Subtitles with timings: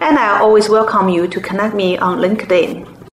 [0.00, 3.08] and I always welcome you to connect me on LinkedIn.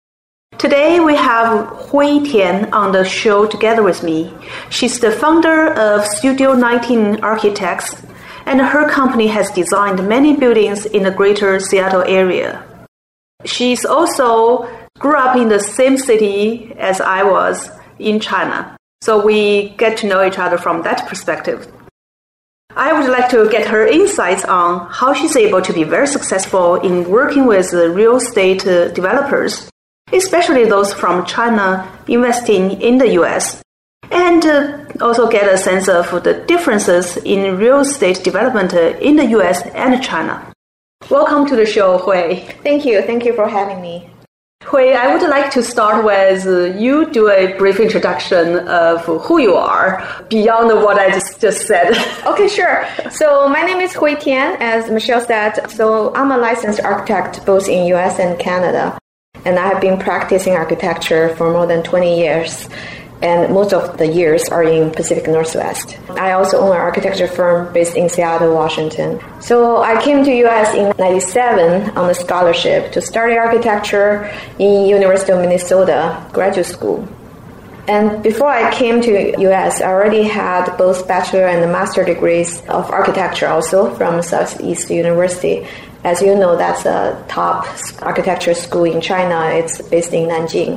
[0.59, 4.33] Today we have Hui Tian on the show together with me.
[4.71, 8.03] She's the founder of Studio 19 Architects,
[8.47, 12.65] and her company has designed many buildings in the greater Seattle area.
[13.45, 18.77] She's also grew up in the same city as I was in China.
[19.03, 21.71] So we get to know each other from that perspective.
[22.75, 26.77] I would like to get her insights on how she's able to be very successful
[26.77, 29.71] in working with real estate uh, developers,
[30.13, 33.63] especially those from China investing in the US,
[34.11, 39.17] and uh, also get a sense of the differences in real estate development uh, in
[39.17, 40.53] the US and China.
[41.11, 42.37] Welcome to the show, Hui.
[42.63, 43.03] Thank you.
[43.03, 44.11] Thank you for having me.
[44.65, 49.39] Hui, I would like to start with uh, you do a brief introduction of who
[49.39, 51.91] you are beyond what I just, just said.
[52.27, 52.87] okay, sure.
[53.11, 55.71] So my name is Hui Tian, as Michelle said.
[55.71, 58.99] So I'm a licensed architect both in US and Canada.
[59.45, 62.69] And I have been practicing architecture for more than 20 years
[63.27, 65.99] and most of the years are in Pacific Northwest.
[66.11, 69.21] I also own an architecture firm based in Seattle, Washington.
[69.41, 75.33] So I came to US in 97 on a scholarship to study architecture in University
[75.33, 75.99] of Minnesota
[76.33, 76.99] graduate school.
[77.89, 79.11] And before I came to
[79.49, 85.67] US, I already had both bachelor and master degrees of architecture also from Southeast University.
[86.05, 87.67] As you know, that's a top
[88.03, 89.37] architecture school in China.
[89.61, 90.75] It's based in Nanjing.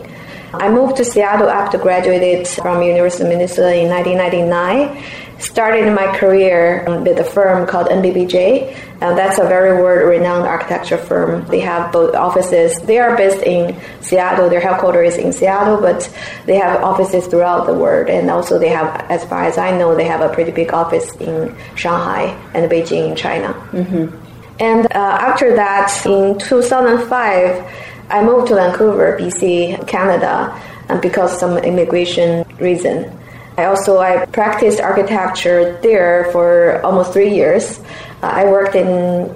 [0.54, 5.04] I moved to Seattle after graduated from University of Minnesota in 1999.
[5.40, 8.76] Started my career with a firm called NBBJ.
[9.00, 11.46] and that's a very world-renowned architecture firm.
[11.48, 12.78] They have both offices.
[12.82, 14.50] They are based in Seattle.
[14.50, 16.12] Their headquarters is in Seattle, but
[16.46, 18.10] they have offices throughout the world.
[18.10, 21.16] And also, they have, as far as I know, they have a pretty big office
[21.18, 23.54] in Shanghai and Beijing in China.
[23.72, 24.16] Mm-hmm.
[24.60, 24.98] And uh,
[25.30, 27.86] after that, in 2005.
[28.10, 30.60] I moved to Vancouver, BC, Canada,
[30.90, 33.16] uh, because of some immigration reason.
[33.58, 37.80] I also I practiced architecture there for almost three years.
[38.24, 38.88] Uh, I worked in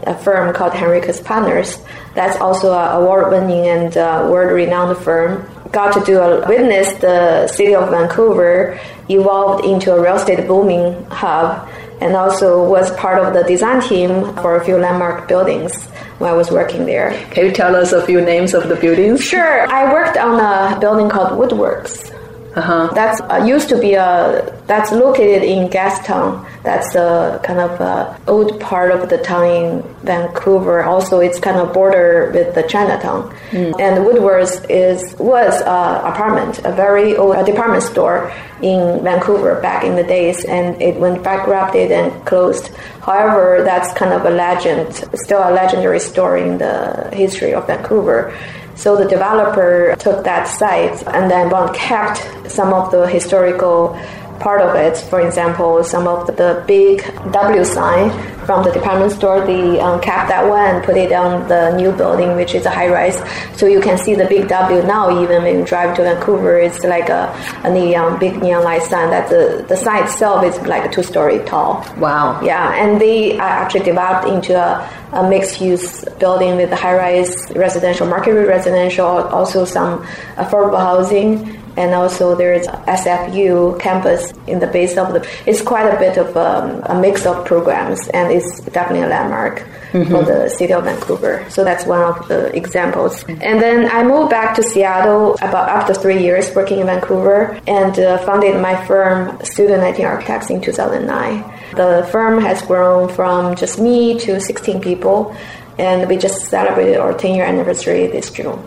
[0.08, 1.78] a firm called Henriquez Partners.
[2.16, 5.48] That's also an award-winning and uh, world-renowned firm.
[5.72, 8.80] Got to do a witness the city of Vancouver
[9.10, 11.68] evolved into a real estate booming hub,
[12.04, 15.74] and also was part of the design team for a few landmark buildings
[16.20, 17.12] while I was working there.
[17.32, 19.24] Can you tell us a few names of the buildings?
[19.24, 19.66] Sure.
[19.72, 22.13] I worked on a building called Woodward's.
[22.56, 22.92] Uh-huh.
[22.94, 26.46] That's uh, used to be a that's located in Gastown.
[26.62, 30.84] That's a kind of a old part of the town in Vancouver.
[30.84, 33.36] Also, it's kind of border with the Chinatown.
[33.50, 33.80] Mm.
[33.80, 38.32] And Woodward's is was a apartment, a very old a department store
[38.62, 42.70] in Vancouver back in the days, and it went bankrupt and closed.
[43.02, 48.34] However, that's kind of a legend, still a legendary story in the history of Vancouver.
[48.76, 53.98] So the developer took that site and then one kept some of the historical
[54.44, 54.98] part of it.
[55.10, 58.12] For example, some of the big W sign
[58.46, 61.92] from the department store, they um, kept that one and put it on the new
[61.94, 63.18] building, which is a high rise.
[63.58, 66.84] So you can see the big W now, even when you drive to Vancouver, it's
[66.84, 67.32] like a,
[67.64, 69.10] a neon, big neon light sign.
[69.12, 71.86] That the, the sign itself is like a two story tall.
[71.98, 72.42] Wow.
[72.42, 77.34] Yeah, and they actually developed into a, a mixed use building with a high rise
[77.56, 80.04] residential, market residential, also some
[80.36, 85.28] affordable housing and also there's SFU campus in the base of the.
[85.46, 89.60] It's quite a bit of um, a mix of programs, and it's definitely a landmark
[89.92, 90.12] mm-hmm.
[90.12, 91.46] for the city of Vancouver.
[91.50, 93.24] So that's one of the examples.
[93.24, 97.98] And then I moved back to Seattle about after three years working in Vancouver, and
[98.00, 101.76] uh, founded my firm Studio 19 Architects in 2009.
[101.76, 105.36] The firm has grown from just me to 16 people
[105.78, 108.62] and we just celebrated our 10 year anniversary this June.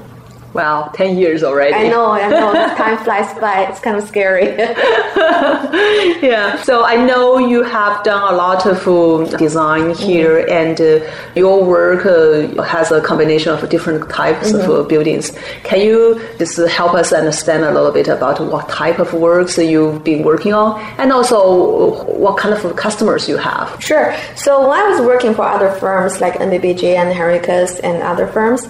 [0.57, 1.75] Wow, 10 years already.
[1.75, 2.53] I know, I know.
[2.77, 3.67] Time flies by.
[3.69, 4.57] It's kind of scary.
[6.23, 6.57] yeah.
[6.63, 10.61] So I know you have done a lot of uh, design here, mm-hmm.
[10.61, 14.71] and uh, your work uh, has a combination of different types mm-hmm.
[14.71, 15.31] of uh, buildings.
[15.63, 20.03] Can you just help us understand a little bit about what type of works you've
[20.05, 23.77] been working on, and also what kind of customers you have?
[23.79, 24.17] Sure.
[24.37, 28.67] So when I was working for other firms like NBBJ and Henriquez and other firms,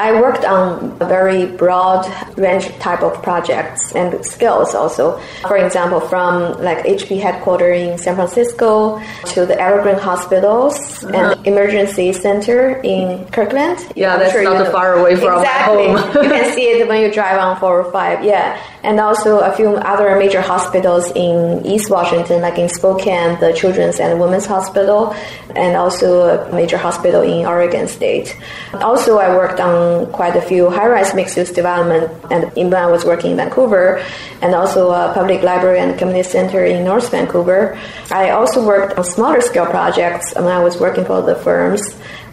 [0.00, 2.06] I worked on a very broad
[2.38, 5.20] range type of projects and skills also.
[5.46, 8.98] For example, from like HP headquarters in San Francisco
[9.34, 11.36] to the Evergreen Hospitals uh-huh.
[11.36, 13.92] and Emergency Center in Kirkland.
[13.94, 14.72] Yeah, I'm that's sure not you know.
[14.72, 15.88] far away from exactly.
[15.88, 16.24] home.
[16.24, 18.24] you can see it when you drive on 405.
[18.24, 23.52] Yeah, and also a few other major hospitals in East Washington, like in Spokane, the
[23.52, 25.14] Children's and Women's Hospital,
[25.54, 28.36] and also a major hospital in Oregon State.
[28.74, 33.32] Also, I worked on quite a few high-rise mixed-use development, and when I was working
[33.32, 34.02] in Vancouver,
[34.42, 37.78] and also a public library and community center in North Vancouver.
[38.10, 41.82] I also worked on smaller scale projects when I was working for the firms.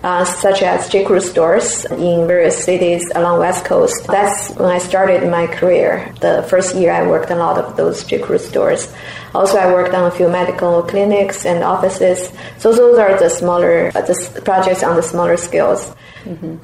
[0.04, 1.04] Uh, such as J.
[1.04, 4.06] Crew stores in various cities along West Coast.
[4.06, 6.14] That's when I started my career.
[6.22, 8.20] The first year I worked a lot of those J.
[8.20, 8.94] Crew stores.
[9.34, 12.32] Also, I worked on a few medical clinics and offices.
[12.60, 15.94] So those are the smaller uh, the projects on the smaller scales.
[16.24, 16.58] Mm-hmm.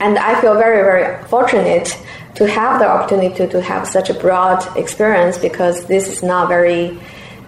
[0.00, 1.96] And I feel very, very fortunate
[2.36, 6.48] to have the opportunity to, to have such a broad experience because this is not
[6.48, 6.98] very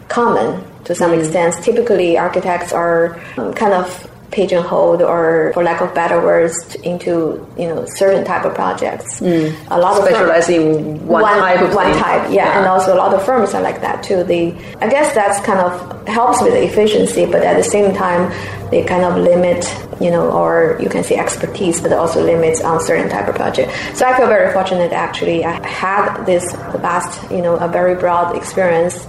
[0.08, 1.20] common to some mm.
[1.20, 1.54] extent.
[1.64, 7.68] Typically, architects are um, kind of pigeonholed or for lack of better words into you
[7.68, 9.54] know certain type of projects mm.
[9.70, 12.02] a lot of specializing one, one, type of one thing.
[12.02, 12.46] type yeah.
[12.46, 12.58] yeah.
[12.58, 15.60] and also a lot of firms are like that too they i guess that's kind
[15.60, 18.32] of helps with the efficiency but at the same time
[18.70, 19.62] they kind of limit
[20.00, 23.70] you know or you can say expertise but also limits on certain type of project
[23.94, 28.34] so i feel very fortunate actually i had this vast you know a very broad
[28.34, 29.06] experience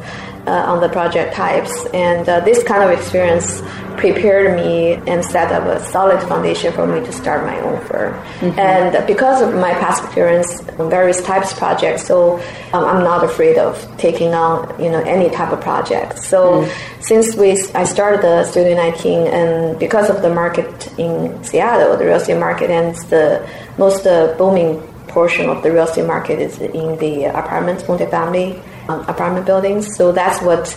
[0.47, 1.85] uh, on the project types.
[1.93, 3.61] And uh, this kind of experience
[3.97, 8.13] prepared me and set up a solid foundation for me to start my own firm.
[8.13, 8.59] Mm-hmm.
[8.59, 12.37] And because of my past experience on various types of projects, so
[12.73, 16.19] um, I'm not afraid of taking on you know any type of project.
[16.19, 17.01] So mm.
[17.01, 22.05] since we I started the Studio 19, and because of the market in Seattle, the
[22.05, 23.47] real estate market, and the
[23.77, 29.45] most uh, booming portion of the real estate market is in the apartments, multifamily apartment
[29.45, 29.95] buildings.
[29.95, 30.67] So that's what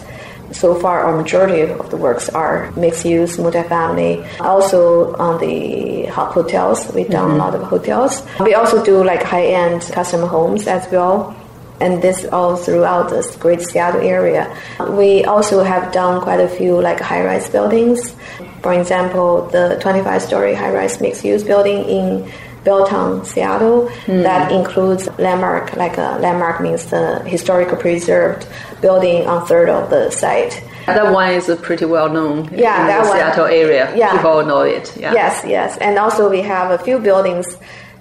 [0.52, 4.40] so far our majority of the works are mixed use, multifamily.
[4.40, 7.40] Also on the hot hotels, we've done mm-hmm.
[7.40, 8.22] a lot of hotels.
[8.40, 11.34] We also do like high end custom homes as well.
[11.78, 14.56] And this all throughout the great Seattle area.
[14.88, 18.14] We also have done quite a few like high rise buildings.
[18.62, 22.32] For example, the 25 story high rise mixed use building in
[22.66, 23.88] Belltown, Seattle.
[24.06, 24.22] Mm.
[24.24, 28.46] That includes landmark, like a landmark means the historical preserved
[28.80, 30.62] building on third of the site.
[30.86, 33.96] That one is pretty well known yeah, in that the one, Seattle area.
[33.96, 34.16] Yeah.
[34.16, 34.96] People know it.
[34.96, 35.12] Yeah.
[35.12, 35.78] Yes, yes.
[35.78, 37.56] And also we have a few buildings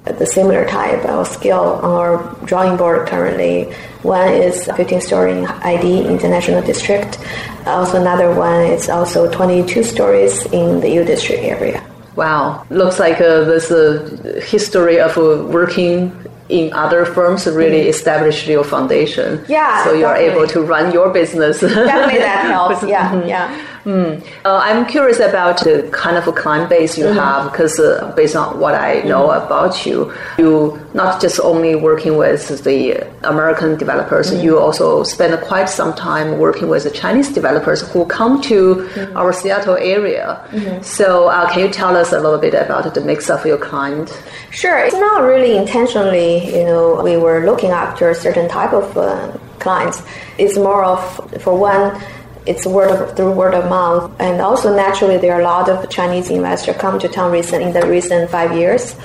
[0.06, 3.74] the similar type of scale on our drawing board currently.
[4.04, 7.18] One is 15 story ID International District.
[7.66, 11.84] Also another one is also 22 stories in the U District area.
[12.16, 16.12] Wow, looks like uh, this uh, history of uh, working
[16.48, 17.90] in other firms really mm-hmm.
[17.90, 19.44] established your foundation.
[19.48, 21.60] Yeah, so you are able to run your business.
[21.60, 22.84] definitely, that helps.
[22.84, 23.28] Yeah, mm-hmm.
[23.28, 23.75] yeah.
[23.85, 24.25] Mm.
[24.44, 27.19] Uh, I'm curious about the kind of a client base you mm-hmm.
[27.19, 29.45] have because uh, based on what I know mm-hmm.
[29.45, 34.44] about you, you not just only working with the American developers, mm-hmm.
[34.44, 39.18] you also spend quite some time working with the Chinese developers who come to mm-hmm.
[39.18, 40.44] our Seattle area.
[40.49, 40.81] Mm-hmm.
[40.81, 44.09] So uh, can you tell us a little bit about the mix of your client?
[44.49, 46.57] Sure, it's not really intentionally.
[46.57, 50.01] You know, we were looking after a certain type of uh, clients.
[50.39, 50.99] It's more of
[51.42, 52.01] for one
[52.45, 54.11] it's word of, through word of mouth.
[54.19, 57.73] And also naturally, there are a lot of Chinese investors come to town recent in
[57.73, 58.95] the recent five years.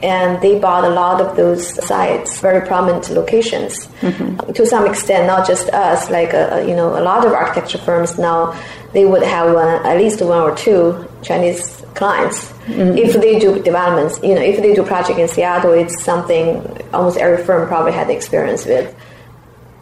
[0.00, 3.88] And they bought a lot of those sites, very prominent locations.
[4.00, 4.52] Mm-hmm.
[4.52, 7.78] To some extent, not just us, like uh, uh, you know, a lot of architecture
[7.78, 8.56] firms now,
[8.92, 12.48] they would have one, at least one or two Chinese clients.
[12.68, 12.96] Mm-hmm.
[12.96, 16.62] If they do developments, you know, if they do project in Seattle, it's something
[16.94, 18.94] almost every firm probably had experience with.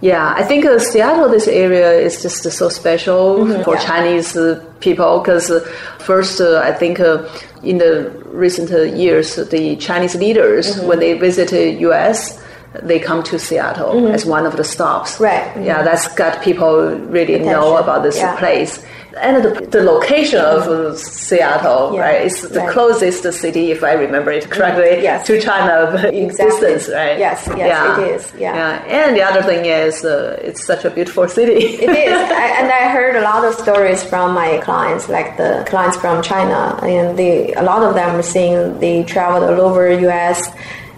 [0.00, 3.84] Yeah, I think uh, Seattle, this area is just uh, so special mm-hmm, for yeah.
[3.84, 5.60] Chinese uh, people because uh,
[5.98, 7.26] first, uh, I think uh,
[7.62, 10.86] in the recent years, the Chinese leaders, mm-hmm.
[10.86, 12.42] when they visited U.S.,
[12.83, 15.14] they come to Seattle as one of the stops.
[15.14, 15.25] Mm-hmm.
[15.25, 15.64] Right.
[15.66, 18.37] Yeah, that's got people really know about this Yeah.
[18.37, 18.83] place.
[19.18, 22.00] And the, the location of uh, Seattle, Yeah.
[22.02, 22.68] right, is the Right.
[22.71, 25.26] closest city, if I remember it correctly, Yes.
[25.26, 25.75] to China
[26.12, 26.45] in Exactly.
[26.75, 27.18] distance, right?
[27.18, 28.83] Yes, yes, it is, yeah.
[28.87, 31.54] And the other thing is, uh, it's such a beautiful city.
[31.87, 32.12] It is,
[32.45, 36.21] I, and I heard a lot of stories from my clients, like the clients from
[36.21, 40.38] China, and they, a lot of them are saying they traveled all over U.S.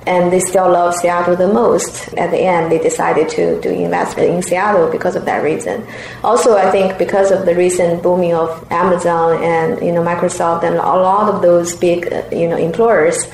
[0.09, 2.15] and they still love Seattle the most.
[2.15, 5.87] At the end, they decided to do investment in Seattle because of that reason.
[6.25, 10.77] Also, I think because of the recent booming of Amazon and you know Microsoft and
[10.77, 12.01] a lot of those big
[12.33, 13.29] you know employers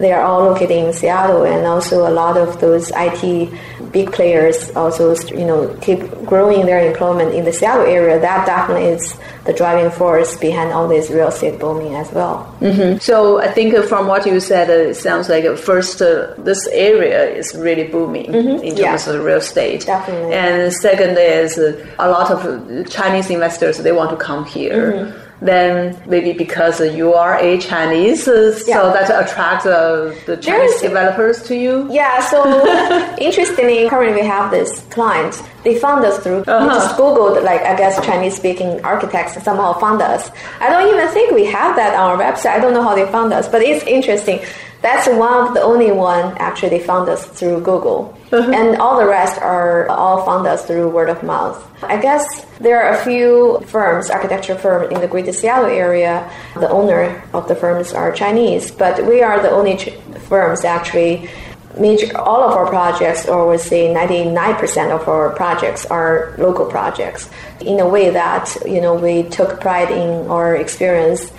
[0.00, 3.52] they are all located in Seattle, and also a lot of those IT
[3.92, 8.18] big players also, you know, keep growing their employment in the Seattle area.
[8.20, 12.46] That definitely is the driving force behind all this real estate booming as well.
[13.00, 16.66] So I think from what you said, uh, it sounds like uh, first uh, this
[16.68, 18.76] area is really booming in terms Mm-hmm.
[18.78, 18.94] Yeah.
[19.14, 19.86] of real estate.
[19.86, 20.32] Definitely.
[20.34, 24.92] And second is uh, a lot of Chinese investors they want to come here.
[24.92, 25.19] Mm-hmm.
[25.42, 28.92] Then maybe because you are a Chinese, uh, so Yeah.
[28.92, 31.88] that attracts uh, the Chinese is- developers to you.
[31.90, 32.38] Yeah, so
[33.18, 35.42] interestingly, currently we have this client.
[35.64, 40.00] They found us through, we just Googled, like, I guess Chinese speaking architects somehow found
[40.02, 40.30] us.
[40.60, 42.52] I don't even think we have that on our website.
[42.56, 44.40] I don't know how they found us, but it's interesting.
[44.82, 48.16] That's one of the only one actually they found us through Google.
[48.32, 48.50] Uh-huh.
[48.50, 51.58] And all the rest are all found us through word of mouth.
[51.82, 52.24] I guess
[52.60, 56.30] there are a few firms, architecture firms in the Greater Seattle area.
[56.54, 59.94] The owner of the firms are Chinese, but we are the only ch-
[60.28, 61.28] firms actually
[61.78, 67.30] major all of our projects or we say 99% of our projects are local projects
[67.60, 71.30] in a way that you know we took pride in our experience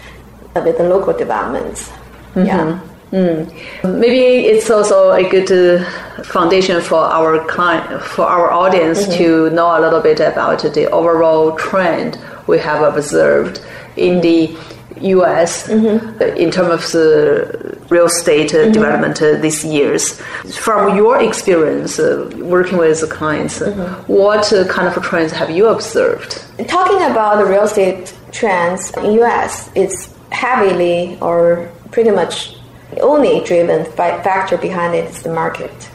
[0.56, 2.46] with the local developments mm-hmm.
[2.46, 2.80] yeah
[3.12, 5.84] Maybe it's also a good uh,
[6.24, 9.18] foundation for our client, for our audience Mm-hmm.
[9.18, 13.62] to know a little bit about the overall trend we have observed
[13.98, 14.56] in the
[15.02, 15.68] U.S.
[15.68, 16.22] Mm-hmm.
[16.38, 20.20] in terms of the real estate uh, development uh, these years.
[20.58, 24.14] From your experience uh, working with the clients, uh, Mm-hmm.
[24.14, 26.32] what kind of trends have you observed?
[26.68, 32.56] talking about the real estate trends in US it's heavily or pretty much
[33.00, 35.90] only driven factor behind it is the market.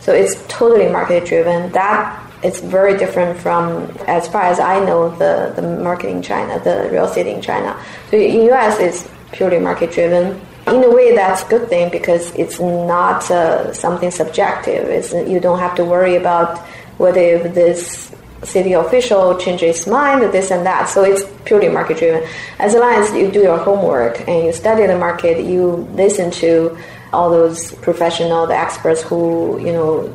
[0.00, 1.72] So it's totally market driven.
[1.72, 6.60] That is very different from as far as i know the, the market in china
[6.60, 7.76] the real estate in china.
[8.10, 10.40] So in us it's purely market driven.
[10.66, 14.88] In a way that's a good thing because it's not uh, something subjective.
[14.88, 16.58] It's, you don't have to worry about
[16.98, 18.12] whether this
[18.42, 20.88] city official changes his mind, this and that.
[20.88, 22.28] So it's purely market driven.
[22.58, 26.76] As long as you do your homework and you study the market, you listen to
[27.12, 30.12] all those professional, the experts who you know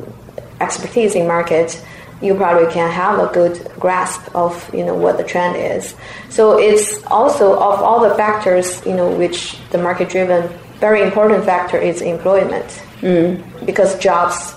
[0.60, 1.84] expertise in market,
[2.20, 5.94] you probably can have a good grasp of you know what the trend is.
[6.28, 10.48] So it's also of all the factors you know which the market driven
[10.82, 12.66] very important factor is employment
[13.02, 13.38] mm.
[13.64, 14.56] because jobs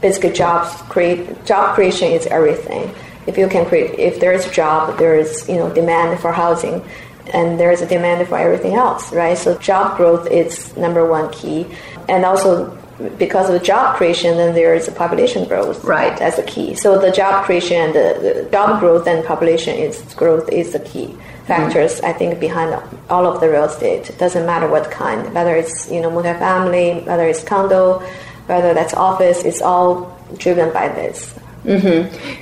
[0.00, 2.94] basically jobs create job creation is everything.
[3.26, 6.32] If you can create if there is a job there is you know demand for
[6.32, 6.82] housing
[7.32, 9.36] and there is a demand for everything else right?
[9.36, 11.66] So job growth is number one key.
[12.08, 12.76] And also
[13.18, 16.16] because of the job creation then there is a population growth Right.
[16.18, 16.74] that's the key.
[16.74, 20.80] So the job creation and the, the job growth and population is growth is the
[20.80, 21.16] key
[21.46, 22.06] factors mm-hmm.
[22.06, 22.70] I think behind
[23.08, 24.08] all of the real estate.
[24.10, 28.02] It doesn't matter what kind, whether it's you know multifamily, whether it's condo,
[28.50, 29.38] whether that's office.
[29.44, 29.90] It's all
[30.44, 31.18] driven by this.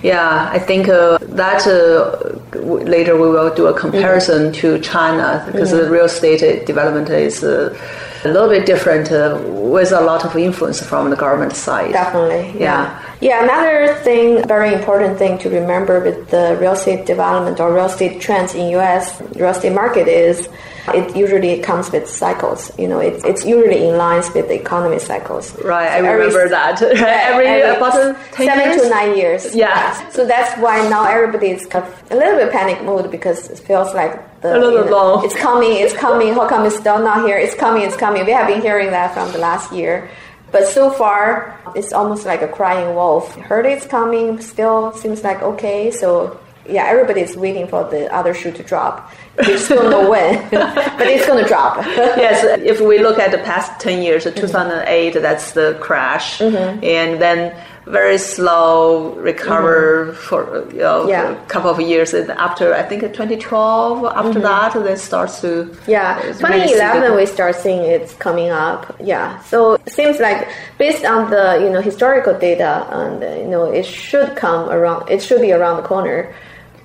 [0.02, 2.16] Yeah, I think uh, that uh,
[2.52, 7.42] w- later we will do a comparison to China because the real estate development is
[7.42, 7.76] uh,
[8.24, 9.38] a little bit different uh,
[9.74, 11.92] with a lot of influence from the government side.
[11.92, 12.44] Definitely.
[12.60, 12.84] Yeah.
[12.84, 17.86] Yeah, another thing, very important thing to remember with the real estate development or real
[17.86, 20.48] estate trends in US real estate market is
[20.94, 22.70] it usually comes with cycles.
[22.78, 25.54] You know, it, it's usually in lines with the economy cycles.
[25.62, 26.80] Right, I every- remember that.
[26.82, 28.82] every, about uh, 10 seven years?
[28.82, 29.54] to nine years.
[29.54, 30.08] Yeah.
[30.10, 33.58] So that's why now everybody is kind of a little bit panic mode because it
[33.58, 35.24] feels like the, A little you know, long.
[35.26, 36.32] it's coming, it's coming.
[36.32, 37.36] How come it's still not here?
[37.36, 38.24] It's coming, it's coming.
[38.24, 40.08] We have been hearing that from the last year.
[40.50, 43.34] But so far, it's almost like a crying wolf.
[43.36, 45.90] Heard it's coming, still seems like okay.
[45.90, 49.10] So yeah, everybody is waiting for the other shoe to drop.
[49.38, 51.76] We just don't know when, but it's going to drop.
[51.86, 56.38] yes, if we look at the past 10 years, 2008, that's the crash.
[56.38, 56.84] Mm-hmm.
[56.84, 57.54] And then
[57.86, 61.08] very slow recover for you know, Mm-hmm.
[61.08, 61.30] Yeah.
[61.42, 62.12] a couple of years.
[62.12, 65.46] And after, I think 2012, after that, then starts to.
[65.46, 65.90] Mm-hmm.
[65.90, 68.94] Yeah, it's really 2011 see we start seeing it's coming up.
[69.00, 73.46] Yeah, so it seems like based on the you know historical data, and uh, you
[73.48, 75.08] know it should come around.
[75.08, 76.34] It should be around the corner.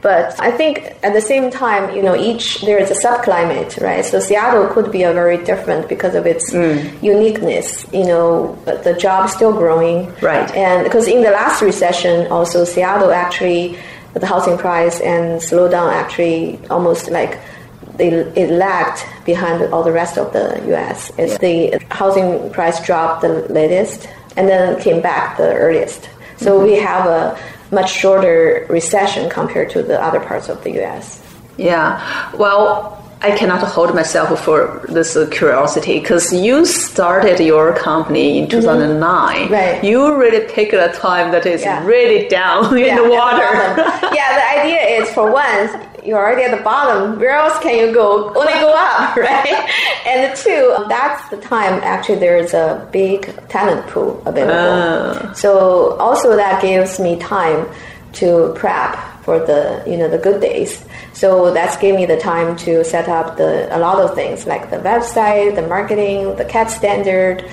[0.03, 4.03] But I think at the same time, you know, each there is a subclimate, right?
[4.03, 7.01] So Seattle could be a very different because of its mm.
[7.01, 7.85] uniqueness.
[7.93, 10.51] You know, the job still growing, Right.
[10.53, 13.79] And because in the last recession, also Seattle actually
[14.13, 17.39] the housing price and slowdown actually almost like
[17.95, 21.11] they, it lagged behind all the rest of the U.S.
[21.17, 26.09] It's the housing price dropped the latest and then came back the earliest.
[26.37, 26.65] So mm-hmm.
[26.65, 27.39] we have a
[27.73, 31.21] much shorter recession compared to the other parts of the U.S.
[31.57, 31.99] Yeah.
[32.37, 38.99] Well, I cannot hold myself for this curiosity because you started your company in 2009.
[39.45, 39.53] Mm-hmm.
[39.53, 39.81] Right.
[39.83, 41.85] You really picked a time that is Yeah.
[41.85, 43.51] really down in Yeah, the water.
[43.77, 44.09] bottom.
[44.19, 45.71] yeah, the idea is for once
[46.05, 47.19] you're already at the bottom.
[47.19, 48.33] Where else can you go?
[48.33, 49.69] Only go up, right?
[50.05, 55.29] And two, that's the time actually there's a big talent pool available.
[55.29, 55.33] Oh.
[55.33, 57.67] So also that gives me time
[58.13, 60.85] to prep for the you know the good days.
[61.13, 64.69] So that's gave me the time to set up the a lot of things like
[64.69, 67.49] the website, the marketing, the CAD standard,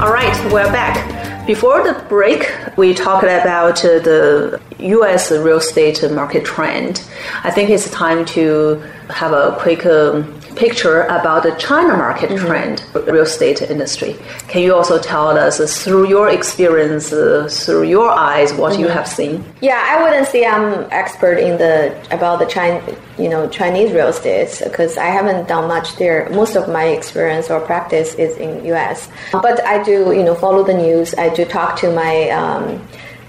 [0.00, 1.16] All right, we're back.
[1.46, 5.32] Before the break, we talked about uh, the U.S.
[5.32, 7.02] real estate market trend.
[7.42, 8.76] I think it's time to
[9.10, 14.16] have a quick um, picture about the China market trend, real estate industry.
[14.48, 18.88] Can you also tell us uh, through your experience, uh, through your eyes, what you
[18.88, 19.44] have seen?
[19.60, 22.82] Yeah, I wouldn't say I'm expert in the about the China,
[23.18, 26.28] you know, Chinese real estate because I haven't done much there.
[26.30, 29.08] Most of my experience or practice is in U.S.
[29.32, 31.14] But I do, you know, follow the news.
[31.14, 32.82] I do talk to my um,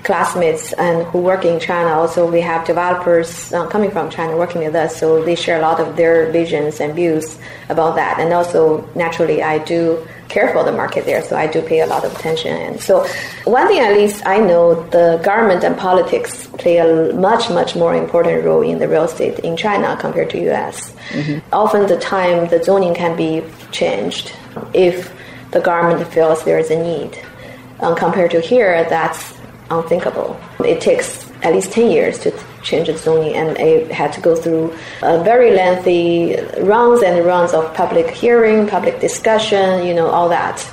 [0.03, 1.89] classmates and who work in China.
[1.89, 5.62] Also, we have developers uh, coming from China working with us, so they share a
[5.62, 7.38] lot of their visions and views
[7.69, 8.19] about that.
[8.19, 11.88] And also, naturally, I do care for the market there, so I do pay a
[11.88, 12.55] lot of attention.
[12.55, 13.05] And so,
[13.45, 17.95] one thing at least I know, the government and politics play a much, much more
[17.95, 20.93] important role in the real estate in China compared to U.S.
[21.51, 24.31] Often, the time the zoning can be changed
[24.73, 25.13] if
[25.51, 27.19] the government feels there is a need.
[27.81, 29.38] Um, compared to here, that's
[29.69, 30.39] unthinkable.
[30.65, 32.32] It takes at least 10 years to
[32.63, 37.53] change the zoning, and it had to go through a very lengthy rounds and rounds
[37.53, 40.67] of public hearing, public discussion, you know, all that.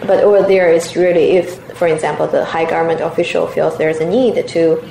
[0.00, 4.08] But over there, it's really if, for example, the high government official feels there's a
[4.08, 4.84] need to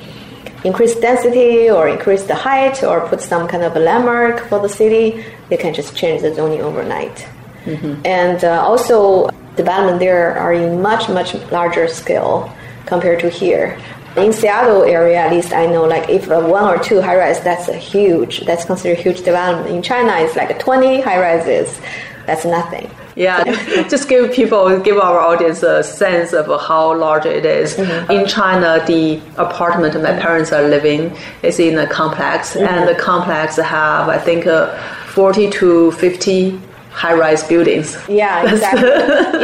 [0.64, 4.70] increase density or increase the height or put some kind of a landmark for the
[4.70, 7.28] city, they can just change the zoning overnight.
[8.06, 12.54] And uh, also, development there are in much, much larger scale
[12.88, 13.80] compared to here.
[14.16, 17.68] In Seattle area, at least I know, like if one or two high rise, that's
[17.68, 19.70] a huge, that's considered a huge development.
[19.76, 21.80] In China, it's like 20 high rises.
[22.26, 22.90] That's nothing.
[23.16, 23.44] Yeah,
[23.90, 27.76] just give people, give our audience a sense of how large it is.
[27.76, 28.12] Mm-hmm.
[28.12, 32.66] In China, the apartment my parents are living is in a complex, Mm-hmm.
[32.68, 34.76] and the complex have, I think, uh,
[35.08, 36.60] 40 to 50
[36.98, 37.96] high-rise buildings.
[38.10, 38.90] Yeah, exactly.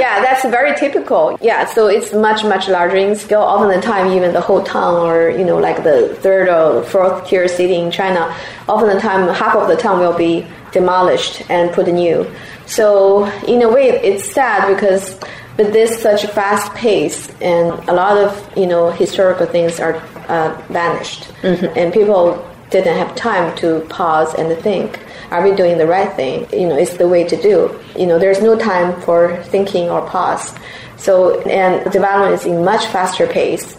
[0.04, 1.38] yeah, that's very typical.
[1.40, 3.42] Yeah, so it's much much larger in scale.
[3.42, 7.28] Often the time, even the whole town, or you know, like the third or fourth
[7.28, 8.36] tier city in China,
[8.68, 12.26] often the time half of the town will be demolished and put new.
[12.66, 15.20] So in a way, it's sad because
[15.58, 19.96] with this such fast pace and a lot of you know historical things are
[20.28, 21.78] uh, vanished, mm-hmm.
[21.78, 25.00] and people didn't have time to pause and think
[25.32, 26.48] are we doing the right thing?
[26.54, 27.80] You know, it's the way to do.
[27.98, 30.54] You know, there's no time for thinking or pause.
[30.98, 33.76] So, and development is in much faster pace.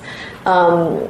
[0.46, 1.08] Um,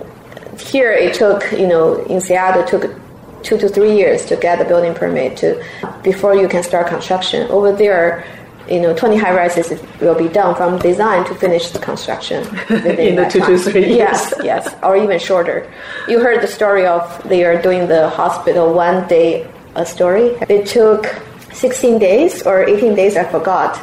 [0.59, 2.95] here, it took, you know, in Seattle, it took
[3.43, 5.65] two to three years to get the building permit to
[6.03, 7.51] before you can start construction.
[7.51, 8.27] Over there,
[8.69, 13.17] you know, 20 high rises will be done from design to finish the construction in
[13.17, 13.51] the two time.
[13.51, 13.97] to three years.
[13.97, 15.71] Yes, yes, or even shorter.
[16.09, 20.37] You heard the story of they are doing the hospital one day a story.
[20.49, 21.07] It took
[21.53, 23.81] 16 days or 18 days, I forgot.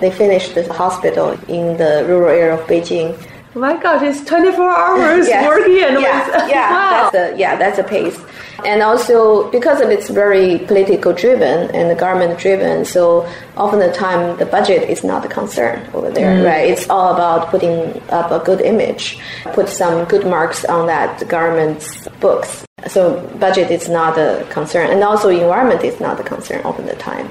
[0.00, 3.16] They finished the hospital in the rural area of Beijing.
[3.52, 5.44] Oh my God, it's 24 hours yes.
[5.44, 7.10] working and yeah, with, yeah, wow.
[7.10, 8.18] that's a, yeah, that's a pace.
[8.64, 14.36] And also because of it's very political driven and government driven, so often the time
[14.38, 16.46] the budget is not the concern over there, mm.
[16.46, 16.70] right?
[16.70, 19.18] It's all about putting up a good image,
[19.54, 22.64] put some good marks on that government's books.
[22.86, 26.96] So budget is not a concern, and also environment is not a concern often the
[26.96, 27.28] time.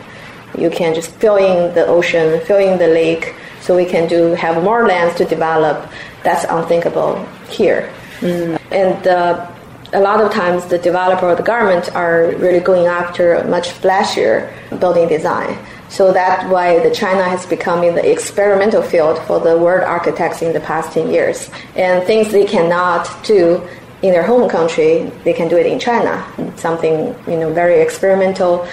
[0.58, 4.34] You can just fill in the ocean, fill in the lake, so we can do
[4.34, 5.89] have more lands to develop.
[6.23, 7.91] That's unthinkable here.
[8.19, 8.60] Mm.
[8.71, 9.49] And uh,
[9.93, 13.69] a lot of times the developer or the government are really going after a much
[13.69, 15.58] flashier building design.
[15.89, 20.41] So that's why the China has become in the experimental field for the world architects
[20.43, 21.49] in the past 10 years.
[21.75, 23.67] And things they cannot do
[24.03, 26.23] in their home country, they can do it in China.
[26.55, 28.67] Something, you know, very experimental.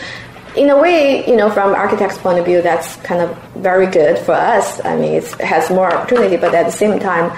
[0.57, 4.19] In a way, you know, from architect's point of view, that's kind of very good
[4.19, 4.85] for us.
[4.85, 7.31] I mean, it has more opportunity, but at the same time,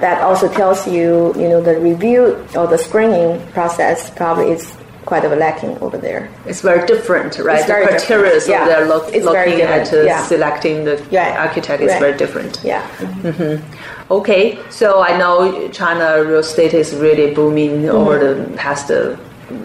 [0.00, 5.24] that also tells you, you know, the review or the screening process probably is quite
[5.24, 6.30] of a lacking over there.
[6.46, 7.58] It's very different, right?
[7.58, 8.64] It's the criteria yeah.
[8.64, 10.24] they're lo- looking at uh, yeah.
[10.24, 11.44] selecting the yeah.
[11.44, 12.00] architect is right.
[12.00, 12.60] very different.
[12.62, 12.86] Yeah.
[12.98, 14.12] Mm-hmm.
[14.12, 17.96] Okay, so I know China real estate is really booming mm-hmm.
[17.96, 19.16] over the past uh,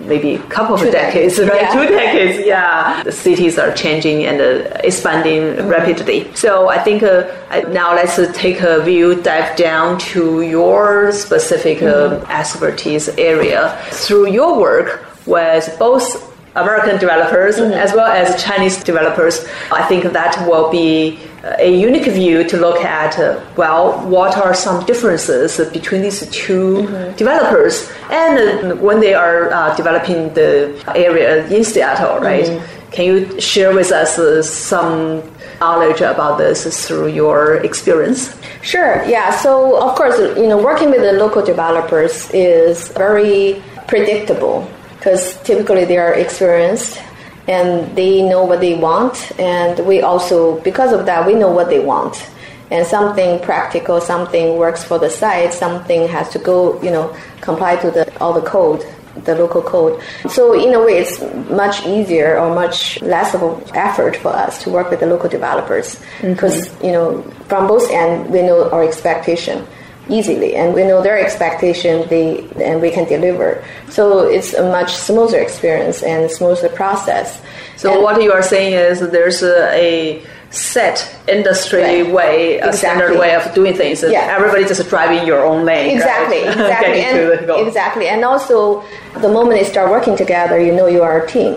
[0.08, 1.62] maybe a couple of decades, decades, right?
[1.62, 1.74] Yeah.
[1.74, 3.04] Two decades, yeah.
[3.04, 5.70] The cities are changing and uh, expanding mm-hmm.
[5.70, 6.34] rapidly.
[6.36, 7.26] So I think uh,
[7.70, 12.32] now let's uh, take a view, dive down to your specific uh, mm-hmm.
[12.32, 13.78] expertise area.
[13.92, 16.06] Through your work with both
[16.56, 17.74] American developers mm-hmm.
[17.74, 21.20] as well as Chinese developers, I think that will be
[21.60, 26.54] a unique view to look at, uh, well, what are some differences between these 2
[26.54, 27.16] mm-hmm.
[27.16, 32.46] developers and uh, when they are uh, developing the area in Seattle, right?
[32.46, 32.92] Mm-hmm.
[32.92, 35.22] Can you share with us uh, some
[35.60, 38.36] knowledge about this through your experience?
[38.62, 39.04] Sure.
[39.06, 39.36] Yeah.
[39.38, 45.86] So of course, you know, working with the local developers is very predictable because typically
[45.86, 47.00] they are experienced
[47.48, 49.32] and they know what they want.
[49.40, 52.30] And we also because of that we know what they want.
[52.70, 57.78] And something practical something works for the site something has to go you know comply
[57.78, 58.86] to the all the code
[59.24, 60.02] the local code.
[60.30, 64.62] So in a way it's much easier or much less of an effort for us
[64.64, 66.00] to work with the local developers.
[66.22, 66.86] Because mm-hmm.
[66.86, 69.66] you know from both ends we know our expectation
[70.10, 74.94] easily and we know their expectation they and we can deliver so it's a much
[74.94, 77.42] smoother experience and smoother process
[77.76, 82.14] so and what you are saying is there's a, a set industry right.
[82.14, 82.78] way a exactly.
[82.78, 84.36] standard way of doing things yeah.
[84.38, 86.52] everybody just driving your own lane exactly right?
[86.52, 88.84] exactly and, exactly and also
[89.22, 91.56] the moment you start working together you know you are a team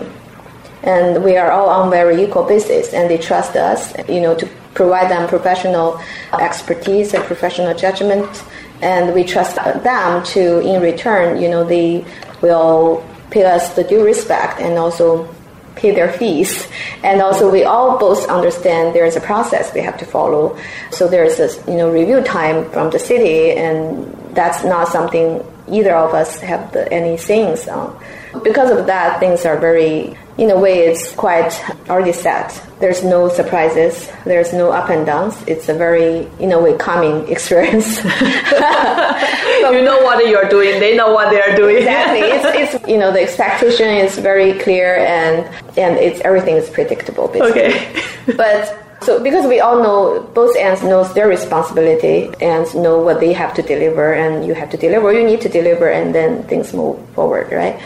[0.83, 4.47] and we are all on very equal basis and they trust us you know to
[4.73, 5.99] provide them professional
[6.39, 8.43] expertise and professional judgment,
[8.81, 12.05] and we trust them to, in return, you know, they
[12.41, 15.33] will pay us the due respect and also
[15.75, 16.67] pay their fees.
[17.03, 20.57] And also, we all both understand there is a process we have to follow.
[20.91, 25.95] So there's a you know review time from the city, and that's not something either
[25.95, 27.97] of us have the, any sayings on.
[28.43, 31.51] Because of that, things are very in a way, it's quite
[31.89, 32.61] already set.
[32.79, 34.09] There's no surprises.
[34.25, 35.35] There's no up and downs.
[35.47, 37.97] It's a very, in a way, calming experience.
[38.03, 40.79] you know what you're doing.
[40.79, 41.77] They know what they are doing.
[41.77, 42.21] exactly.
[42.21, 45.45] It's, it's, you know, the expectation is very clear and
[45.77, 47.27] and it's everything is predictable.
[47.27, 47.61] Basically.
[47.61, 48.03] Okay.
[48.37, 53.33] but so because we all know both ends knows their responsibility and know what they
[53.33, 56.71] have to deliver and you have to deliver you need to deliver and then things
[56.71, 57.81] move forward right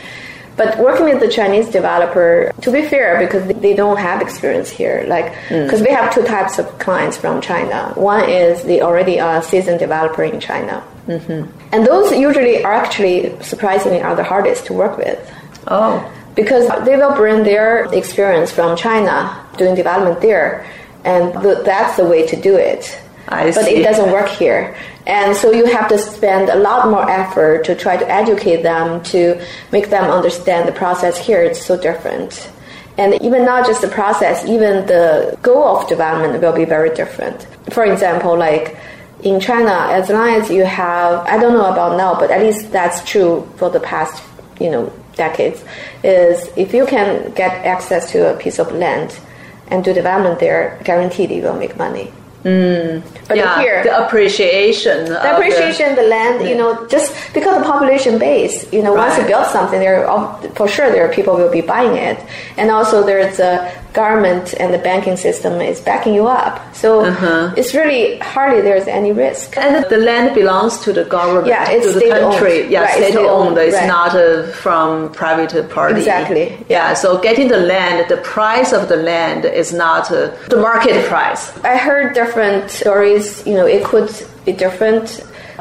[0.58, 5.04] But working with the Chinese developer, to be fair, because they don't have experience here,
[5.08, 7.92] like because we have two types of clients from China.
[7.96, 11.50] One is the already a seasoned developer in China, mm-hmm.
[11.74, 15.20] and those usually are actually surprisingly are the hardest to work with.
[15.68, 20.66] Oh, because they will bring their experience from China doing development there,
[21.04, 22.98] and th- that's the way to do it.
[23.28, 23.76] I but see.
[23.76, 24.76] it doesn't work here.
[25.08, 29.04] And so you have to spend a lot more effort to try to educate them,
[29.04, 32.52] to make them understand the process here is so different.
[32.98, 37.46] And even not just the process, even the goal of development will be very different.
[37.72, 38.78] For example, like
[39.22, 42.72] in China, as long as you have, I don't know about now, but at least
[42.72, 44.24] that's true for the past,
[44.60, 45.64] you know, decades,
[46.04, 49.20] is if you can get access to a piece of land
[49.68, 52.14] and do development there, guaranteed you will make money.
[52.46, 53.02] Mm.
[53.28, 55.06] But yeah, here, the appreciation.
[55.06, 59.26] the appreciation, the, land, you know, just because the population base, you know, once you
[59.26, 62.24] build something, there are, for sure there are people will be buying it,
[62.58, 66.54] and also there's a government and the banking system is backing you up.
[66.82, 67.54] So Uh-huh.
[67.60, 68.04] it's really
[68.34, 69.48] hardly there's any risk.
[69.58, 72.58] And the land belongs to the government, Yeah, it's to the country.
[72.74, 73.58] Yeah, Right, it's state owned.
[73.58, 73.88] It's right.
[73.98, 74.88] not uh, from
[75.22, 76.00] private party.
[76.04, 76.88] Exactly, Yeah.
[77.04, 80.18] So getting the land, the price of the land is not uh,
[80.54, 81.42] the market price.
[81.74, 83.26] I heard different stories.
[83.50, 84.10] You know, it could
[84.46, 85.06] be different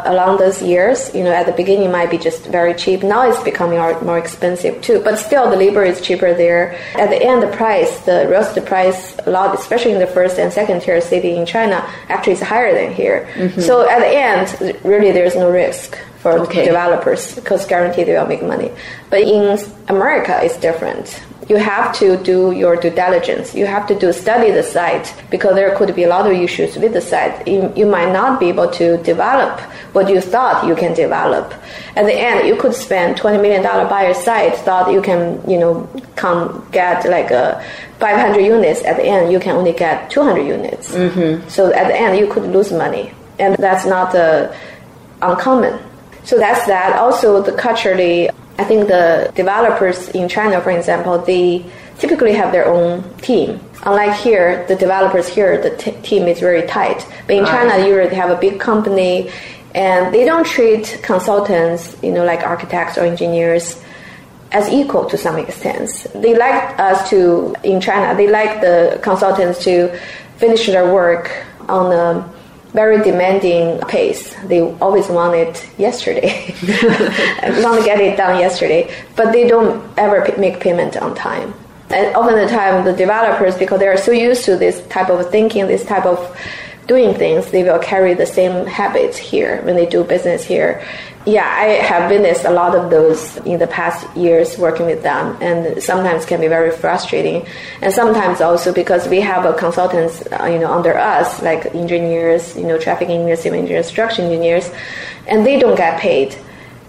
[0.04, 1.14] along those years.
[1.14, 3.02] You know, at the beginning it might be just very cheap.
[3.02, 5.00] Now it's becoming more expensive too.
[5.02, 6.74] But still, the labor is cheaper there.
[6.94, 10.38] At the end, the price, the real estate price, a lot, especially in the first
[10.38, 11.76] and second tier city in China,
[12.08, 13.28] actually is higher than here.
[13.34, 13.60] Mm-hmm.
[13.60, 16.64] So at the end, really, there's no risk for Okay.
[16.64, 18.70] developers because guaranteed they will make money.
[19.10, 21.20] But in America, it's different.
[21.48, 23.54] You have to do your due diligence.
[23.54, 26.76] You have to do study the site because there could be a lot of issues
[26.76, 27.46] with the site.
[27.46, 29.60] You, you might not be able to develop
[29.92, 31.52] what you thought you can develop.
[31.96, 35.40] At the end, you could spend twenty million dollar buy a site, thought you can,
[35.48, 37.62] you know, come get like a
[37.98, 38.82] 500 units.
[38.82, 40.92] At the end, you can only get 200 units.
[40.92, 41.48] Mm-hmm.
[41.48, 44.52] So at the end, you could lose money, and that's not uh,
[45.22, 45.78] uncommon.
[46.24, 46.96] So that's that.
[46.98, 51.66] Also, the culturally, I think the developers in China, for example, they
[51.98, 53.60] typically have their own team.
[53.82, 57.06] Unlike here, the developers here, the t- team is very tight.
[57.26, 59.30] But in China, usually they have a big company,
[59.74, 63.82] and they don't treat consultants, you know, like architects or engineers,
[64.52, 65.90] as equal to some extent.
[66.14, 68.16] They like us to in China.
[68.16, 69.98] They like the consultants to
[70.36, 71.30] finish their work
[71.68, 72.33] on a
[72.74, 74.34] very demanding pace.
[74.44, 76.52] They always want it yesterday.
[77.62, 81.54] want to get it done yesterday, but they don't ever make payment on time.
[81.90, 85.30] And often the time, the developers, because they are so used to this type of
[85.30, 86.18] thinking, this type of
[86.86, 90.82] doing things, they will carry the same habits here when they do business here.
[91.26, 95.38] Yeah, I have witnessed a lot of those in the past years working with them,
[95.40, 97.46] and sometimes can be very frustrating.
[97.80, 102.54] And sometimes also because we have a consultants, uh, you know, under us, like engineers,
[102.56, 104.70] you know, traffic engineers, civil engineers, structural engineers,
[105.26, 106.36] and they don't get paid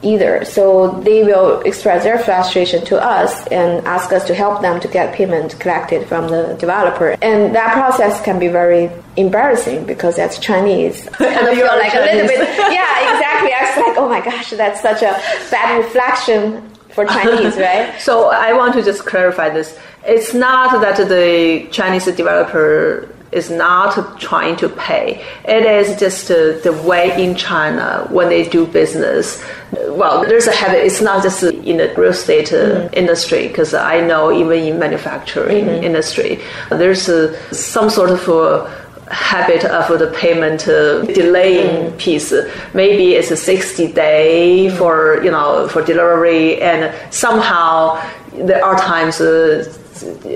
[0.01, 0.45] either.
[0.45, 4.87] So they will express their frustration to us and ask us to help them to
[4.87, 7.15] get payment collected from the developer.
[7.21, 11.07] And that process can be very embarrassing because that's Chinese.
[11.19, 13.53] I you feel like a little bit, yeah, exactly.
[13.53, 17.93] I was like, oh my gosh, that's such a bad reflection for Chinese, right?
[17.99, 19.77] So I want to just clarify this.
[20.05, 25.23] It's not that the Chinese developer is not trying to pay.
[25.43, 29.43] It is just uh, the way in China when they do business.
[29.89, 30.85] Well, there's a habit.
[30.85, 35.67] It's not just in the real estate uh, industry because I know even in manufacturing
[35.67, 38.27] industry, there's uh, some sort of.
[38.29, 38.69] Uh,
[39.11, 42.33] habit of the payment uh, delaying piece
[42.73, 48.01] maybe it's a 60 day for you know for delivery and somehow
[48.33, 49.63] there are times uh,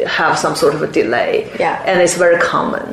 [0.07, 1.81] have some sort of a delay Yeah.
[1.85, 2.83] and it's very common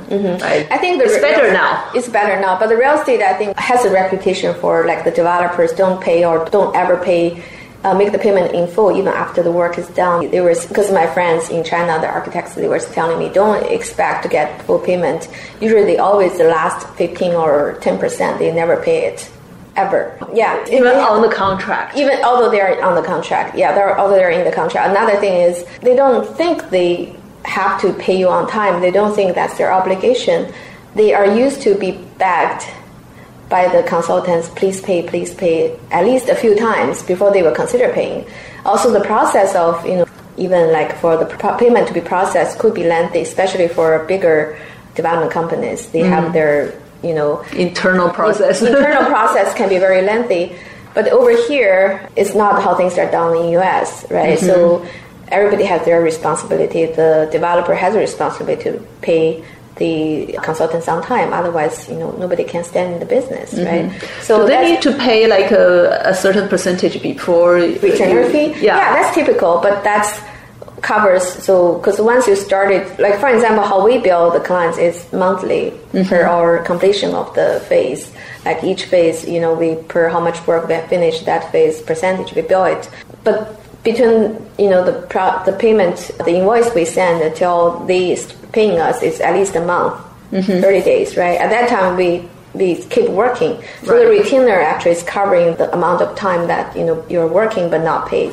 [0.40, 0.66] right?
[0.70, 3.56] I think the it's better now It's better now, but the real estate I think
[3.58, 7.42] has a reputation for like the developers don't pay or don't ever pay.
[7.84, 10.28] Uh, make the payment in full even after the work is done.
[10.32, 14.24] There was because my friends in China, the architects, they were telling me don't expect
[14.24, 15.28] to get full payment.
[15.60, 18.40] Usually, they always the last fifteen or ten percent.
[18.40, 19.30] They never pay it
[19.76, 20.12] ever.
[20.32, 21.96] Yeah, even They- on the contract.
[21.96, 23.56] Even although they're on the contract.
[23.56, 24.90] Yeah they're although they're in the contract.
[24.90, 28.80] Another thing is they don't think they have to pay you on time.
[28.80, 30.52] They don't think that's their obligation.
[30.94, 32.64] They are used to be begged
[33.48, 34.48] by the consultants.
[34.48, 38.26] Please pay please pay at least a few times before they will consider paying.
[38.64, 42.58] Also the process of you know even like for the pro- payment to be processed
[42.58, 44.58] could be lengthy especially for bigger
[44.94, 45.88] development companies.
[45.90, 46.32] They have mm.
[46.32, 46.74] their
[47.06, 50.56] you know internal process internal process can be very lengthy.
[50.94, 54.38] But over here, it's not how things are done in US, right?
[54.38, 54.46] Mm-hmm.
[54.46, 54.86] So
[55.28, 56.86] everybody has their responsibility.
[56.86, 59.44] The developer has a responsibility to pay
[59.76, 61.32] the consultants on time.
[61.32, 63.90] Otherwise, you know, nobody can stand in the business, mm-hmm.
[63.90, 64.02] right?
[64.22, 68.46] So Do they need to pay like a, a certain percentage before retainer fee.
[68.46, 68.76] Yeah.
[68.76, 70.18] yeah, that's typical, but that's
[70.82, 75.10] covers so because once you started like for example how we bill the clients is
[75.12, 76.08] monthly mm-hmm.
[76.08, 78.12] per our completion of the phase
[78.44, 81.80] like each phase you know we per how much work we have finished that phase
[81.82, 82.90] percentage we bill it
[83.24, 88.14] but between you know the pro- the payment the invoice we send until they
[88.56, 89.94] paying us is at least a month,
[90.32, 90.60] mm-hmm.
[90.60, 91.38] 30 days, right?
[91.38, 93.62] At that time, we we keep working.
[93.84, 94.04] So right.
[94.04, 97.82] the retainer actually is covering the amount of time that you know you're working but
[97.82, 98.32] not paid.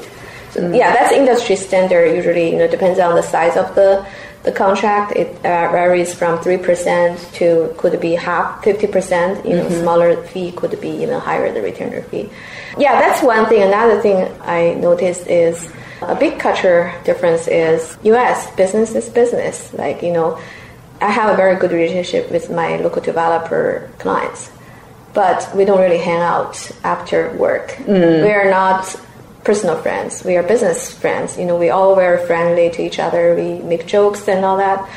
[0.54, 0.76] Mm-hmm.
[0.76, 2.16] yeah, that's industry standard.
[2.16, 4.06] Usually, you know, depends on the size of the
[4.44, 5.16] the contract.
[5.16, 9.46] It uh, varies from three percent to could be half, fifty percent.
[9.46, 9.82] You know, mm-hmm.
[9.82, 12.30] smaller fee could be even higher the retainer fee.
[12.78, 13.64] Yeah, that's one thing.
[13.64, 18.54] Another thing I noticed is a big culture difference is U.S.
[18.56, 19.74] business is business.
[19.74, 20.40] Like you know,
[21.02, 24.52] I have a very good relationship with my local developer clients,
[25.14, 27.72] but we don't really hang out after work.
[27.72, 28.24] Mm.
[28.24, 28.96] We are not
[29.44, 30.24] personal friends.
[30.24, 31.38] We are business friends.
[31.38, 33.36] You know, we all very friendly to each other.
[33.36, 34.88] We make jokes and all that,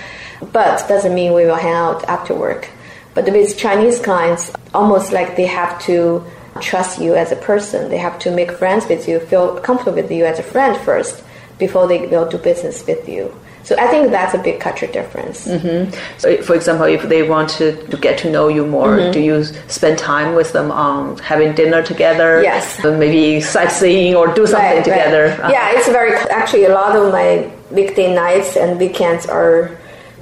[0.52, 2.68] but doesn't mean we will hang out after work.
[3.14, 6.24] But with Chinese clients, almost like they have to
[6.60, 7.90] trust you as a person.
[7.90, 11.22] They have to make friends with you, feel comfortable with you as a friend first
[11.58, 13.34] before they will do business with you.
[13.66, 15.48] So I think that's a big culture difference.
[15.48, 15.92] Mm-hmm.
[16.18, 19.10] So, for example, if they want to, to get to know you more, mm-hmm.
[19.10, 22.40] do you spend time with them on having dinner together?
[22.44, 22.78] Yes.
[22.84, 25.30] Maybe sightseeing or do something right, together?
[25.30, 25.40] Right.
[25.40, 25.50] Uh-huh.
[25.50, 29.76] Yeah, it's very actually a lot of my weekday nights and weekends are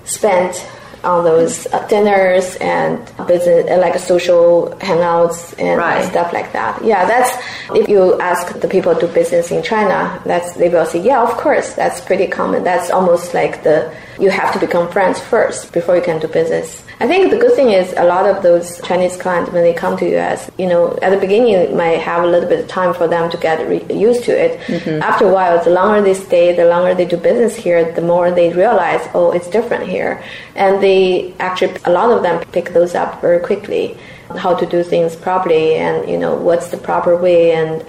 [0.06, 0.66] spent
[1.04, 6.04] on those uh, dinners and business uh, like social hangouts and right.
[6.04, 6.84] stuff like that.
[6.84, 7.36] Yeah, that's
[7.74, 11.22] if you ask the people to do business in China, that's they will say, yeah,
[11.22, 12.64] of course, that's pretty common.
[12.64, 16.84] That's almost like the you have to become friends first before you can do business.
[17.00, 19.96] I think the good thing is a lot of those Chinese clients when they come
[19.98, 22.94] to US, you know, at the beginning it might have a little bit of time
[22.94, 24.60] for them to get re- used to it.
[24.60, 25.02] Mm-hmm.
[25.02, 28.30] After a while, the longer they stay, the longer they do business here, the more
[28.30, 30.22] they realize, oh, it's different here,
[30.54, 30.93] and they
[31.38, 33.96] actually a lot of them pick those up very quickly,
[34.44, 37.84] how to do things properly, and you know what's the proper way and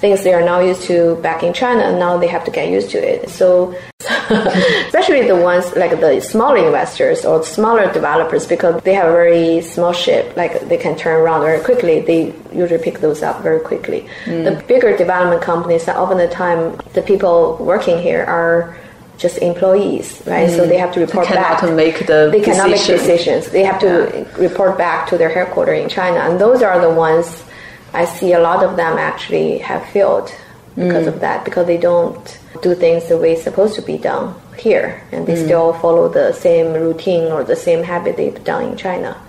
[0.00, 2.90] things they are now used to back in China, now they have to get used
[2.90, 3.28] to it.
[3.28, 9.12] So, especially the ones like the smaller investors or smaller developers, because they have a
[9.12, 13.42] very small ship, like they can turn around very quickly, they usually pick those up
[13.42, 14.08] very quickly.
[14.24, 14.44] Mm.
[14.44, 18.76] The bigger development companies, often the time, the people working here are
[19.20, 20.48] just employees, right?
[20.48, 20.56] Mm.
[20.56, 21.60] So they have to report they back.
[21.60, 22.96] To make the they cannot decision.
[22.96, 23.52] make decisions.
[23.52, 24.36] They have to yeah.
[24.48, 27.44] report back to their headquarters in China, and those are the ones
[27.92, 30.32] I see a lot of them actually have failed
[30.74, 31.08] because mm.
[31.08, 35.02] of that because they don't do things the way it's supposed to be done here
[35.12, 35.44] and they mm.
[35.44, 39.20] still follow the same routine or the same habit they've done in China.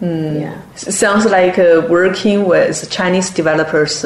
[0.00, 0.40] Mm.
[0.40, 0.74] Yeah.
[0.74, 4.04] Sounds like uh, working with Chinese developers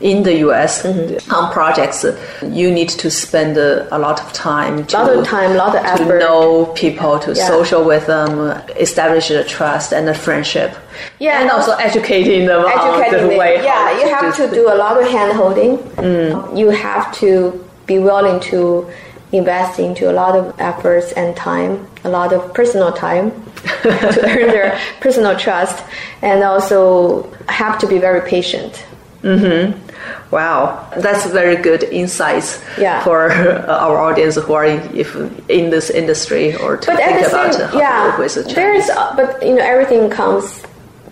[0.00, 1.32] in the US mm-hmm.
[1.32, 2.04] on projects,
[2.42, 4.78] you need to spend a, a lot of time.
[4.78, 6.18] A lot of time, a lot of effort.
[6.18, 7.46] To know people, to yeah.
[7.46, 10.74] social with them, establish a trust and a friendship.
[11.18, 13.62] Yeah, and also educating them educating the way.
[13.62, 15.78] Yeah, you have to do a lot of hand holding.
[15.96, 16.58] Mm.
[16.58, 18.90] You have to be willing to
[19.32, 23.30] invest into a lot of efforts and time, a lot of personal time
[23.82, 25.84] to earn their personal trust,
[26.22, 28.84] and also have to be very patient.
[29.22, 30.34] Mm-hmm.
[30.34, 33.04] Wow, that's very good insights yeah.
[33.04, 33.30] for
[33.68, 35.14] our audience who are in, if
[35.50, 38.44] in this industry or to but think about same, how yeah, to work with the
[38.44, 38.54] Chinese.
[38.86, 40.64] There's, but you know, everything comes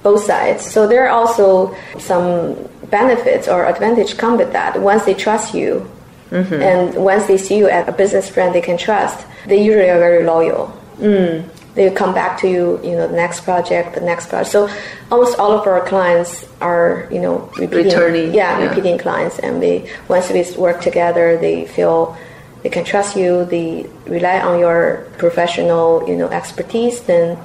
[0.02, 0.64] both sides.
[0.64, 2.56] So there are also some
[2.88, 4.80] benefits or advantage come with that.
[4.80, 5.90] Once they trust you,
[6.30, 6.54] mm-hmm.
[6.54, 9.98] and once they see you as a business friend they can trust, they usually are
[9.98, 10.72] very loyal.
[10.96, 14.50] Mm they come back to you, you know, the next project, the next project.
[14.50, 14.68] So
[15.12, 19.62] almost all of our clients are, you know, repeating, returning, yeah, yeah, repeating clients, and
[19.62, 22.18] they once we work together, they feel
[22.64, 27.00] they can trust you, they rely on your professional, you know, expertise.
[27.02, 27.38] Then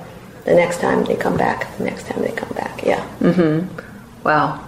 [0.45, 3.07] the next time they come back, the next time they come back, yeah.
[3.19, 3.69] Mm-hmm.
[4.23, 4.59] Wow.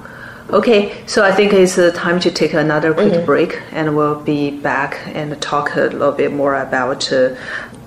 [0.52, 3.26] Okay, so I think it's uh, time to take another quick mm-hmm.
[3.26, 7.34] break, and we'll be back and talk a little bit more about uh,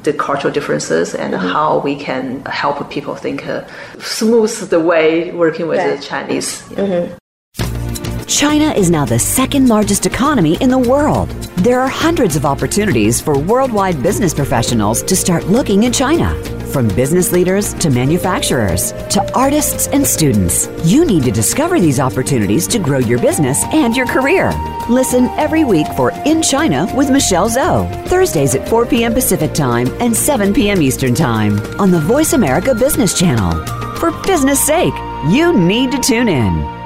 [0.03, 1.47] the cultural differences and mm-hmm.
[1.49, 3.67] how we can help people think uh,
[4.01, 5.97] smooth the way working with right.
[5.97, 6.63] the Chinese.
[6.71, 7.15] Mm-hmm.
[8.27, 13.21] China is now the second largest economy in the world There are hundreds of opportunities
[13.21, 16.58] for worldwide business professionals to start looking in China.
[16.73, 22.67] From business leaders to manufacturers to artists and students, you need to discover these opportunities
[22.69, 24.53] to grow your business and your career.
[24.91, 29.15] Listen every week for In China with Michelle Zhou, Thursdays at 4 p.m.
[29.15, 30.83] Pacific Time and 7 p.m.
[30.83, 33.65] Eastern Time on the Voice America Business Channel.
[33.97, 34.95] For business sake,
[35.31, 36.78] you need to tune in.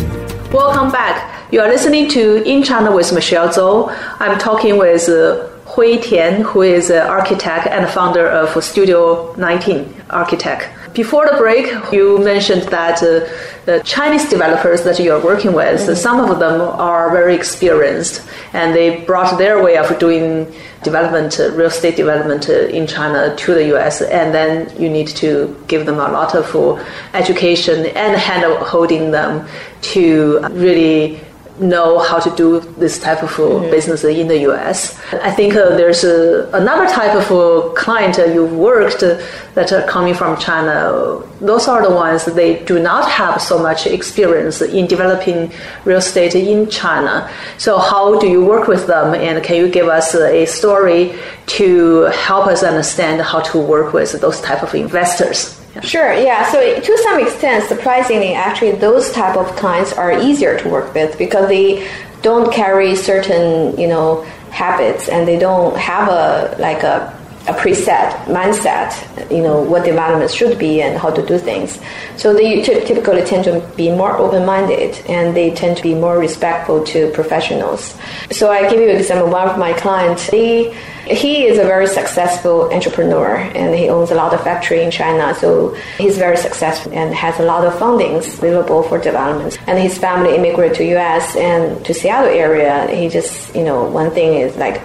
[0.52, 1.50] Welcome back.
[1.52, 3.92] You are listening to In China with Michelle Zhou.
[4.20, 10.02] I'm talking with uh, Hui Tian, who is an architect and founder of Studio 19
[10.10, 10.68] Architect.
[10.92, 13.26] Before the break, you mentioned that uh,
[13.64, 15.94] the Chinese developers that you are working with, mm-hmm.
[15.94, 18.20] some of them are very experienced,
[18.52, 20.52] and they brought their way of doing
[20.82, 25.08] development, uh, real estate development uh, in China to the US, and then you need
[25.08, 29.48] to give them a lot of uh, education and hand holding them
[29.80, 31.18] to really
[31.58, 33.70] know how to do this type of mm-hmm.
[33.70, 34.98] business in the US.
[35.12, 39.86] I think uh, there's uh, another type of uh, client uh, you've worked that are
[39.86, 41.22] coming from China.
[41.40, 45.52] Those are the ones that they do not have so much experience in developing
[45.84, 47.30] real estate in China.
[47.58, 49.14] So how do you work with them?
[49.14, 51.14] And can you give us a story
[51.58, 55.61] to help us understand how to work with those type of investors?
[55.80, 56.50] Sure, yeah.
[56.52, 61.16] So to some extent, surprisingly, actually, those type of clients are easier to work with
[61.16, 61.88] because they
[62.20, 67.18] don't carry certain, you know, habits and they don't have a like a
[67.48, 68.94] a preset mindset,
[69.28, 71.80] you know, what development should be and how to do things.
[72.16, 76.84] So they typically tend to be more open-minded and they tend to be more respectful
[76.84, 77.96] to professionals.
[78.30, 79.28] So I give you an example.
[79.28, 80.72] One of my clients, he
[81.06, 85.34] he is a very successful entrepreneur and he owns a lot of factory in China.
[85.34, 89.58] So he's very successful and has a lot of fundings available for development.
[89.66, 92.86] And his family immigrated to US and to Seattle area.
[92.94, 94.80] He just, you know, one thing is like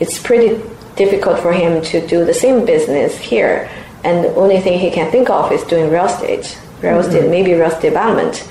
[0.00, 0.60] it's pretty
[0.96, 3.70] difficult for him to do the same business here.
[4.02, 7.00] And the only thing he can think of is doing real estate, real mm-hmm.
[7.00, 8.48] estate, maybe real estate development.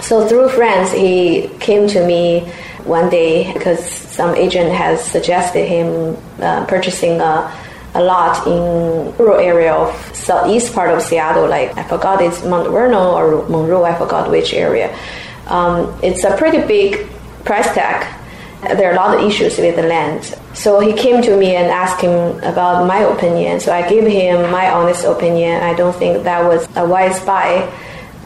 [0.00, 2.40] So through friends, he came to me
[2.84, 7.52] one day because some agent has suggested him uh, purchasing a,
[7.94, 11.48] a lot in rural area of southeast part of Seattle.
[11.48, 13.84] Like I forgot it's Mount Vernon or Monroe.
[13.84, 14.96] I forgot which area.
[15.46, 17.08] Um, it's a pretty big
[17.44, 18.06] price tag
[18.62, 20.24] there are a lot of issues with the land.
[20.54, 23.58] So he came to me and asked him about my opinion.
[23.58, 25.62] So I gave him my honest opinion.
[25.62, 27.68] I don't think that was a wise buy,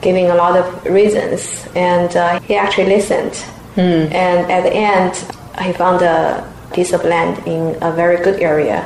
[0.01, 1.67] giving a lot of reasons.
[1.75, 3.33] And uh, he actually listened.
[3.77, 4.13] Mm.
[4.13, 5.15] And at the end,
[5.61, 8.85] he found a piece of land in a very good area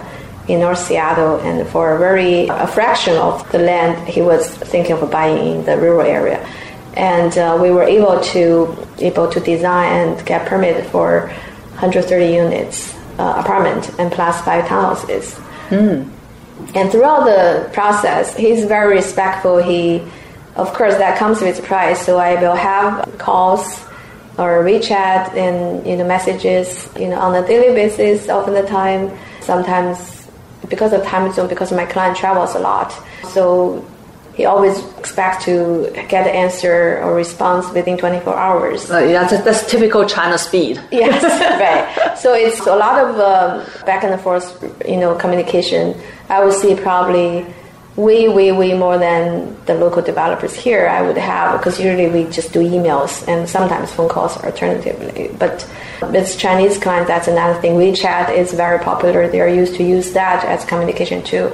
[0.49, 4.97] in North Seattle, and for a very a fraction of the land he was thinking
[4.97, 6.45] of buying in the rural area
[6.95, 11.29] and uh, we were able to able to design and get permit for
[11.79, 15.41] 130 units uh, apartment and plus five townhouses.
[15.69, 16.11] Mm.
[16.75, 19.59] And throughout the process, he's very respectful.
[19.59, 20.03] He,
[20.57, 22.05] of course, that comes with price.
[22.05, 23.81] So I will have calls
[24.39, 28.29] or WeChat and you know messages you know on a daily basis.
[28.29, 30.29] Often the time, sometimes
[30.69, 32.93] because of time zone, because my client travels a lot,
[33.29, 33.85] so
[34.35, 38.91] he always expects to get the answer or response within 24 hours.
[38.91, 40.81] Uh, yeah, that's, that's, typical China speed.
[40.91, 41.23] yes,
[41.61, 42.17] right.
[42.17, 46.01] So it's a lot of um, back and forth, you know, communication.
[46.31, 47.45] I would say probably
[48.07, 52.31] way, way, way more than the local developers here I would have because usually we
[52.31, 55.31] just do emails and sometimes phone calls alternatively.
[55.39, 55.69] But
[56.03, 57.73] with Chinese clients, that's another thing.
[57.75, 59.29] WeChat is very popular.
[59.29, 61.53] They are used to use that as communication too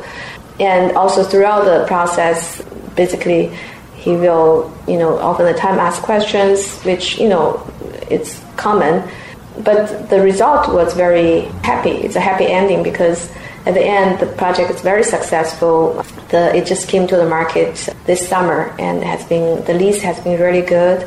[0.58, 2.62] and also throughout the process,
[2.94, 3.56] basically,
[3.96, 7.62] he will, you know, often the time ask questions, which you know,
[8.08, 9.08] it's common.
[9.58, 11.90] But the result was very happy.
[11.90, 13.30] It's a happy ending because
[13.64, 16.04] at the end, the project is very successful.
[16.54, 17.74] It just came to the market
[18.06, 21.06] this summer and has been the lease has been really good,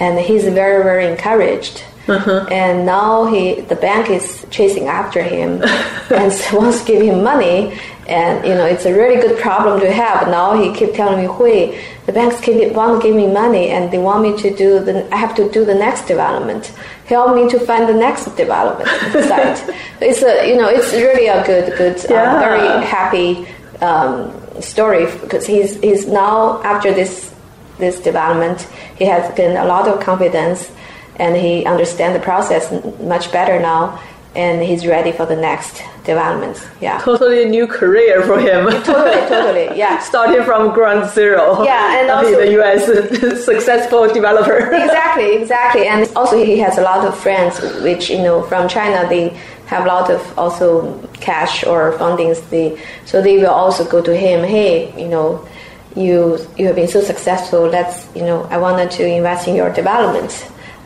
[0.00, 1.84] and he's very very encouraged.
[2.08, 2.46] Uh-huh.
[2.50, 5.62] And now he, the bank is chasing after him
[6.10, 7.78] and wants to give him money
[8.08, 10.26] and you know it's a really good problem to have.
[10.26, 13.90] Now he keep telling me, "Hui, the banks keep want to give me money, and
[13.92, 15.06] they want me to do the.
[15.14, 16.72] I have to do the next development.
[17.06, 18.88] help me to find the next development
[19.30, 19.58] site.
[20.00, 22.40] It's a you know it's really a good good uh, Yeah.
[22.40, 23.46] very happy
[23.80, 27.32] um, story because he's he's now after this
[27.78, 28.62] this development
[28.96, 30.70] he has gained a lot of confidence
[31.16, 32.70] and he understands the process
[33.00, 34.00] much better now
[34.34, 36.56] and he's ready for the next development.
[36.80, 36.98] Yeah.
[37.04, 38.66] Totally new career for him.
[38.84, 39.98] Totally, totally, yeah.
[39.98, 41.64] Starting from ground zero.
[41.64, 43.44] Yeah, and also- the U.S.
[43.44, 44.58] successful developer.
[44.72, 45.86] exactly, exactly.
[45.88, 49.36] And also he has a lot of friends, which you know from China they
[49.70, 52.38] have a lot of also cash or fundings.
[52.50, 52.66] They
[53.06, 54.44] so they will also go to him.
[54.44, 55.46] Hey, you know,
[55.94, 57.68] you you have been so successful.
[57.68, 60.32] Let's you know I wanted to invest in your development.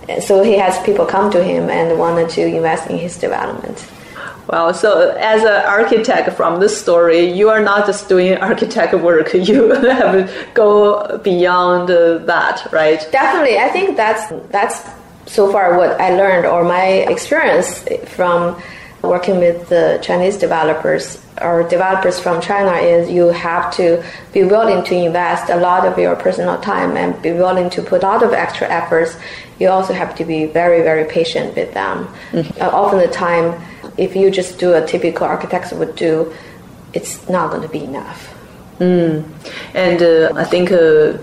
[0.08, 3.78] And So he has people come to him and wanted to invest in his development.
[4.50, 4.72] Wow.
[4.72, 9.32] So, as an architect from this story, you are not just doing architect work.
[9.50, 13.00] You have go beyond uh, that, right?
[13.10, 14.76] Definitely, I think that's that's
[15.26, 17.84] so far what I learned or my experience
[18.16, 18.60] from
[19.08, 24.02] working with the Chinese developers or developers from China is you have to
[24.32, 28.02] be willing to invest a lot of your personal time and be willing to put
[28.02, 29.16] a lot of extra efforts.
[29.58, 32.08] You also have to be very very patient with them.
[32.60, 33.60] Uh, often the time,
[33.96, 36.32] if you just do a typical architect would do,
[36.92, 38.30] it's not going to be enough.
[39.74, 41.18] And uh, I think uh,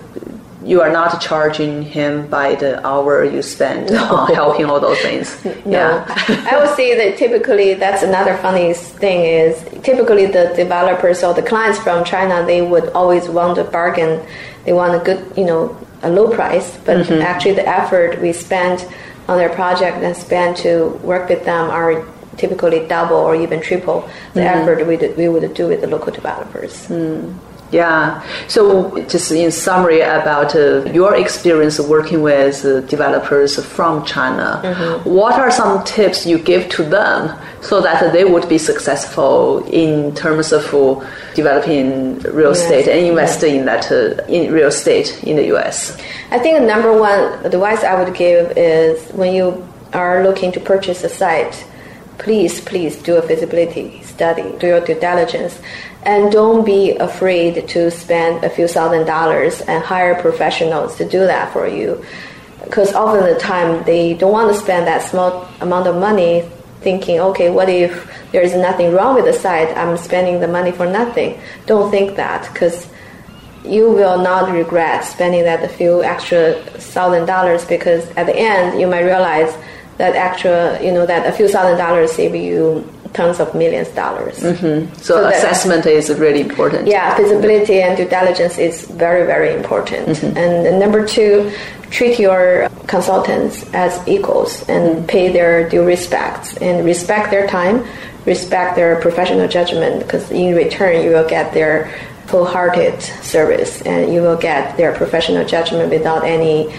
[0.64, 5.38] you are not charging him by the hour you spend on helping all those things.
[5.66, 11.34] No, I would say that typically that's another funny thing is typically the developers or
[11.34, 14.26] the clients from China they would always want a bargain.
[14.66, 17.22] They want a good, you know, a low price, but mm-hmm.
[17.22, 18.86] actually the effort we spend
[19.28, 22.05] on their project and spend to work with them are
[22.38, 24.70] typically double or even triple the mm-hmm.
[24.70, 26.88] effort we, we would do with the local developers.
[26.88, 27.38] Mm.
[27.72, 28.22] Yeah.
[28.47, 34.59] So, just in summary about uh, your experience working with uh, developers from China,
[35.05, 40.13] what are some tips you give to them so that they would be successful in
[40.15, 40.99] terms of uh,
[41.36, 45.97] developing real estate and investing in that uh, in real estate in the U.S.
[46.32, 50.59] I think the number one advice I would give is when you are looking to
[50.59, 51.65] purchase a site,
[52.22, 55.59] please, please do a feasibility study, do your due diligence,
[56.03, 61.19] and don't be afraid to spend a few thousand dollars and hire professionals to do
[61.19, 62.03] that for you.
[62.63, 66.47] Because often the time they don't want to spend that small amount of money
[66.82, 67.91] thinking, okay, what if
[68.32, 69.76] there is nothing wrong with the site?
[69.76, 71.41] I'm spending the money for nothing.
[71.65, 72.88] Don't think that because
[73.65, 78.88] you will not regret spending that few extra thousand dollars because at the end you
[78.88, 79.55] might realize
[79.98, 83.96] that extra, you know, that a few thousand dollars save you tons of millions of
[83.96, 84.39] dollars.
[84.39, 84.94] Mm-hmm.
[84.96, 86.88] So, So assessment is really important.
[86.88, 90.08] Yeah, feasibility and due diligence is very, very important.
[90.08, 90.38] Mm-hmm.
[90.38, 91.52] And number two,
[91.89, 95.06] treat your consultants as equals and mm-hmm.
[95.08, 97.86] pay their due respects and respect their time,
[98.26, 101.92] respect their professional judgment because in return you will get their
[102.28, 106.74] full-hearted service and you will get their professional judgment without any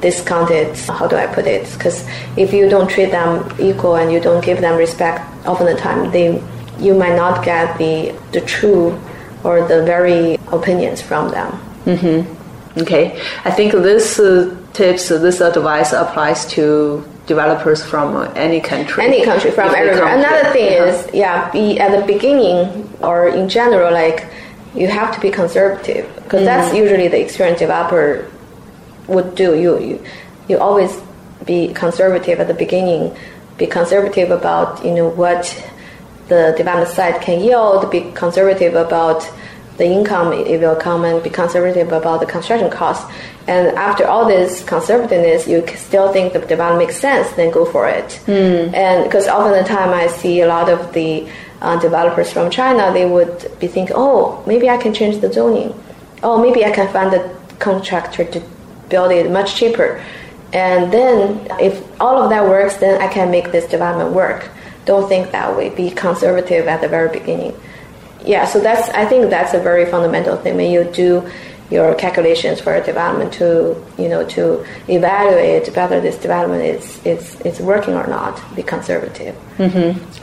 [0.00, 2.06] discounted how do i put it because
[2.36, 6.10] if you don't treat them equal and you don't give them respect often the time
[6.10, 6.42] they
[6.78, 8.98] you might not get the the true
[9.44, 11.50] or the very opinions from them
[11.86, 12.36] mm-hmm.
[12.78, 18.60] Okay, I think this uh, tips, uh, this advice applies to developers from uh, any
[18.60, 19.04] country.
[19.04, 20.06] any country from everywhere.
[20.06, 20.84] Another thing Yeah.
[20.84, 24.26] is, yeah, be at the beginning or in general, like
[24.74, 28.24] you have to be conservative because that's usually the experienced developer
[29.10, 29.54] would do.
[29.54, 30.04] You, you
[30.48, 30.92] you always
[31.44, 33.16] be conservative at the beginning.
[33.58, 35.42] Be conservative about you know what
[36.28, 37.90] the development site can yield.
[37.90, 39.28] Be conservative about
[39.80, 43.10] the income it will come and be conservative about the construction costs.
[43.48, 47.88] And after all this conservativeness, you still think the development makes sense, then go for
[47.88, 48.20] it.
[48.74, 51.26] And because often the time I see a lot of the
[51.62, 55.72] uh, developers from China, they would be thinking, oh, maybe I can change the zoning.
[56.22, 57.22] Oh, maybe I can find a
[57.58, 58.42] contractor to
[58.90, 60.04] build it much cheaper.
[60.52, 64.50] And then if all of that works, then I can make this development work.
[64.84, 65.70] Don't think that way.
[65.70, 67.54] Be conservative at the very beginning
[68.24, 71.26] yeah so that's i think that's a very fundamental thing when you do
[71.70, 77.40] your calculations for a development to you know to evaluate whether this development is is,
[77.42, 79.36] is working or not be conservative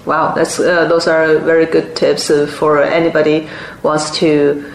[0.05, 3.47] Wow, that's uh, those are very good tips uh, for anybody
[3.83, 4.71] wants to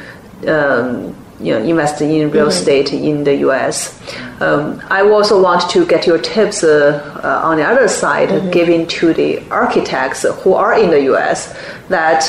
[0.47, 4.01] um, you know invest in real estate in the U.S.
[4.41, 8.87] Um, I also want to get your tips uh, uh, on the other side, giving
[8.99, 11.57] to the architects who are in the U.S.
[11.89, 12.23] that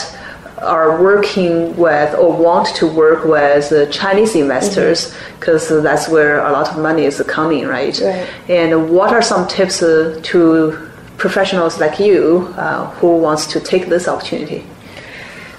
[0.64, 5.84] are working with or want to work with uh, Chinese investors because mm-hmm.
[5.84, 8.00] that's where a lot of money is coming, right?
[8.00, 8.30] right.
[8.50, 13.88] And what are some tips uh, to professionals like you uh, who wants to take
[13.88, 14.66] this opportunity?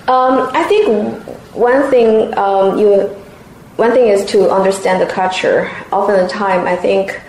[0.09, 1.23] Um, I think
[1.55, 3.24] one thing um, you
[3.77, 5.71] one thing is to understand the culture.
[5.93, 7.21] Often the time, I think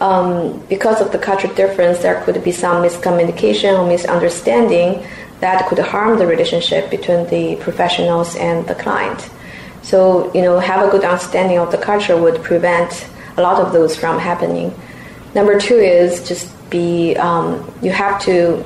[0.00, 5.06] um, because of the culture difference, there could be some miscommunication or misunderstanding
[5.40, 9.30] that could harm the relationship between the professionals and the client.
[9.82, 13.72] So, you know, have a good understanding of the culture would prevent a lot of
[13.72, 14.74] those from happening.
[15.34, 18.64] Number two is just be, um, you have to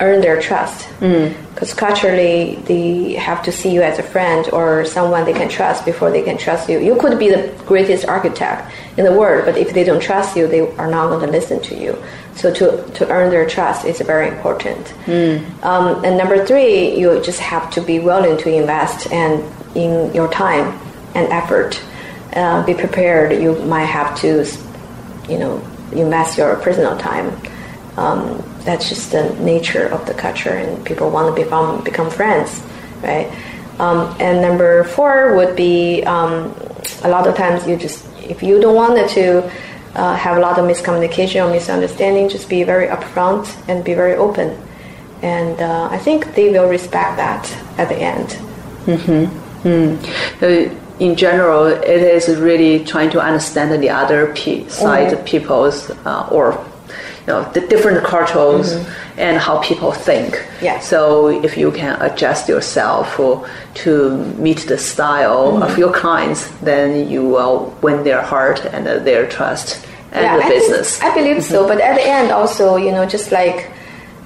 [0.00, 0.88] earn their trust.
[0.98, 1.76] Because mm.
[1.76, 6.10] culturally, they have to see you as a friend or someone they can trust before
[6.10, 6.80] they can trust you.
[6.80, 10.46] You could be the greatest architect in the world, but if they don't trust you,
[10.46, 11.96] they are not going to listen to you.
[12.34, 14.84] So to, to earn their trust is very important.
[15.06, 15.62] Mm.
[15.62, 19.44] Um, and number three, you just have to be willing to invest and
[19.76, 20.78] in your time
[21.14, 21.80] and effort.
[22.34, 23.40] Uh, be prepared.
[23.40, 24.44] You might have to,
[25.28, 27.30] you know, invest your personal time.
[27.96, 32.62] Um, that's just the nature of the culture, and people want to become become friends,
[33.02, 33.30] right?
[33.78, 36.54] Um, and number four would be um,
[37.02, 39.50] a lot of times you just if you don't want to
[39.94, 44.14] uh, have a lot of miscommunication or misunderstanding, just be very upfront and be very
[44.14, 44.56] open,
[45.22, 47.44] and uh, I think they will respect that
[47.78, 48.28] at the end.
[48.86, 49.68] Mm-hmm.
[49.68, 50.80] Mm.
[51.00, 55.24] In general, it is really trying to understand the other p- side mm-hmm.
[55.24, 56.64] people's uh, or
[57.26, 59.20] you know the different cultures mm-hmm.
[59.20, 60.46] and how people think.
[60.60, 60.78] Yeah.
[60.80, 65.62] So if you can adjust yourself to meet the style mm-hmm.
[65.62, 70.44] of your clients, then you will win their heart and their trust and yeah, the
[70.44, 70.98] I business.
[70.98, 71.52] Think, I believe mm-hmm.
[71.52, 73.70] so, but at the end, also, you know, just like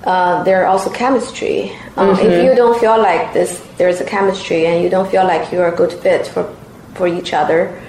[0.04, 1.70] uh, there are also chemistry.
[1.96, 2.46] Um, if mm-hmm.
[2.46, 5.76] you don't feel like this, there's a chemistry, and you don't feel like you're a
[5.76, 6.54] good fit for
[6.94, 7.80] for each other.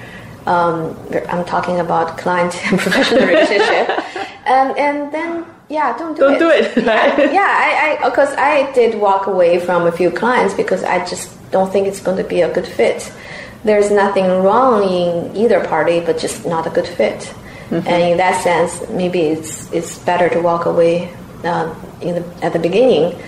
[0.46, 0.98] Um,
[1.30, 3.88] I'm talking about client and professional relationship
[4.50, 6.40] and and then yeah, don't do it.
[6.40, 6.76] don't it.
[6.76, 6.86] do it.
[6.86, 7.32] Right?
[7.40, 11.30] Yeah, I because I, I did walk away from a few clients because I just
[11.52, 13.12] don't think it's going to be a good fit.
[13.64, 17.20] There's nothing wrong in either party, but just not a good fit.
[17.70, 17.88] Mm-hmm.
[17.88, 22.54] And in that sense, maybe it's it's better to walk away uh, in the, at
[22.54, 23.22] the beginning,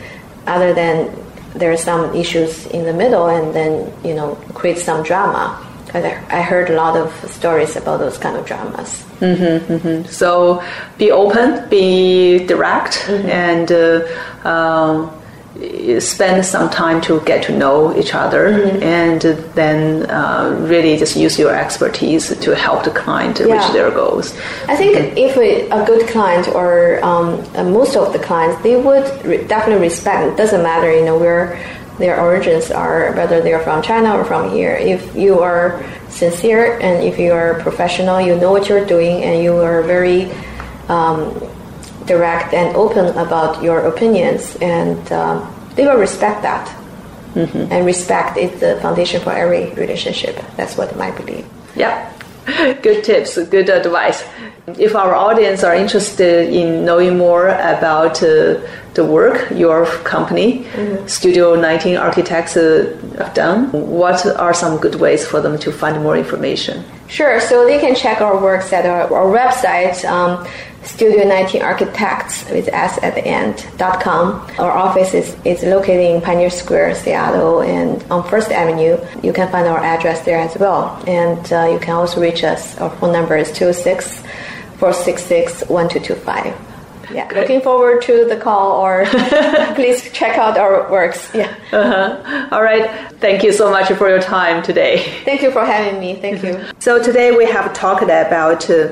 [0.48, 1.14] other than
[1.54, 5.68] there are some issues in the middle, and then you know create some drama.
[5.94, 9.04] I heard a lot of stories about those kind of dramas.
[9.20, 10.08] Mm-hmm, mm-hmm.
[10.10, 10.64] So
[10.98, 13.30] be open, be direct, mm-hmm.
[13.30, 15.12] and uh, uh,
[16.00, 18.84] spend some time to get to know each other, mm-hmm.
[18.84, 19.22] and
[19.54, 23.54] then uh, really just use your expertise to help the client yeah.
[23.54, 24.34] reach their goals.
[24.68, 29.26] I think if a, a, good client or um, most of the clients, they would
[29.26, 30.32] re- definitely respect.
[30.32, 31.60] It doesn't matter, you know, where
[32.02, 34.74] their origins are, whether they're from China or from here.
[34.76, 39.44] If you are sincere and if you are professional, you know what you're doing, and
[39.44, 40.32] you are very
[40.90, 41.34] um,
[42.06, 46.68] direct and open about your opinions, and um, they will respect that.
[47.34, 47.72] Mm-hmm.
[47.72, 50.36] And respect is the foundation for every relationship.
[50.58, 51.48] That's what I believe.
[51.76, 52.12] Yeah.
[52.82, 54.24] Good tips, good advice.
[54.80, 58.60] If our audience are interested in knowing more about uh,
[58.94, 61.08] the work your company, mm-hmm.
[61.08, 66.02] Studio 19 Architects, uh, have done, what are some good ways for them to find
[66.02, 66.84] more information?
[67.12, 67.42] Sure.
[67.42, 70.48] So they can check our works at our, our website, um,
[70.84, 74.50] Studio 19 Architects with S at the end dot com.
[74.58, 78.98] Our office is, is located in Pioneer Square, Seattle, and on First Avenue.
[79.22, 81.04] You can find our address there as well.
[81.06, 82.78] And uh, you can also reach us.
[82.80, 84.22] Our phone number is 206
[84.80, 86.71] 466 1225
[87.14, 89.06] yeah looking forward to the call or
[89.76, 91.30] please check out our works.
[91.34, 91.54] Yeah.
[91.72, 92.48] Uh-huh.
[92.52, 92.90] all right.
[93.20, 95.04] Thank you so much for your time today.
[95.26, 96.16] Thank you for having me.
[96.16, 96.60] Thank you.
[96.80, 98.88] So today we have talked about uh,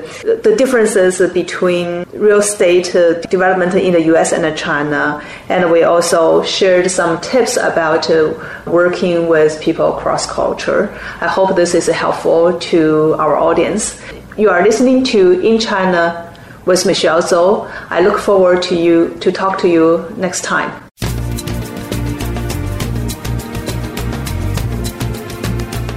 [0.46, 5.20] the differences between real estate uh, development in the us and china.
[5.48, 8.34] And we also shared some tips about uh,
[8.66, 10.96] working with people across culture.
[11.20, 14.00] I hope this is helpful to our audience.
[14.38, 16.29] You are listening to in china
[16.66, 17.70] with Michelle Zhou.
[17.90, 20.70] I look forward to you to talk to you next time.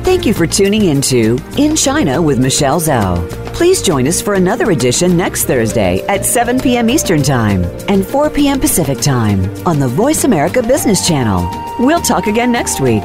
[0.04, 3.30] Thank you for tuning into In China with Michelle Zhou.
[3.54, 6.90] Please join us for another edition next Thursday at 7 p.m.
[6.90, 8.60] Eastern Time and 4 p.m.
[8.60, 11.48] Pacific Time on the Voice America Business Channel.
[11.80, 13.04] We'll talk again next week.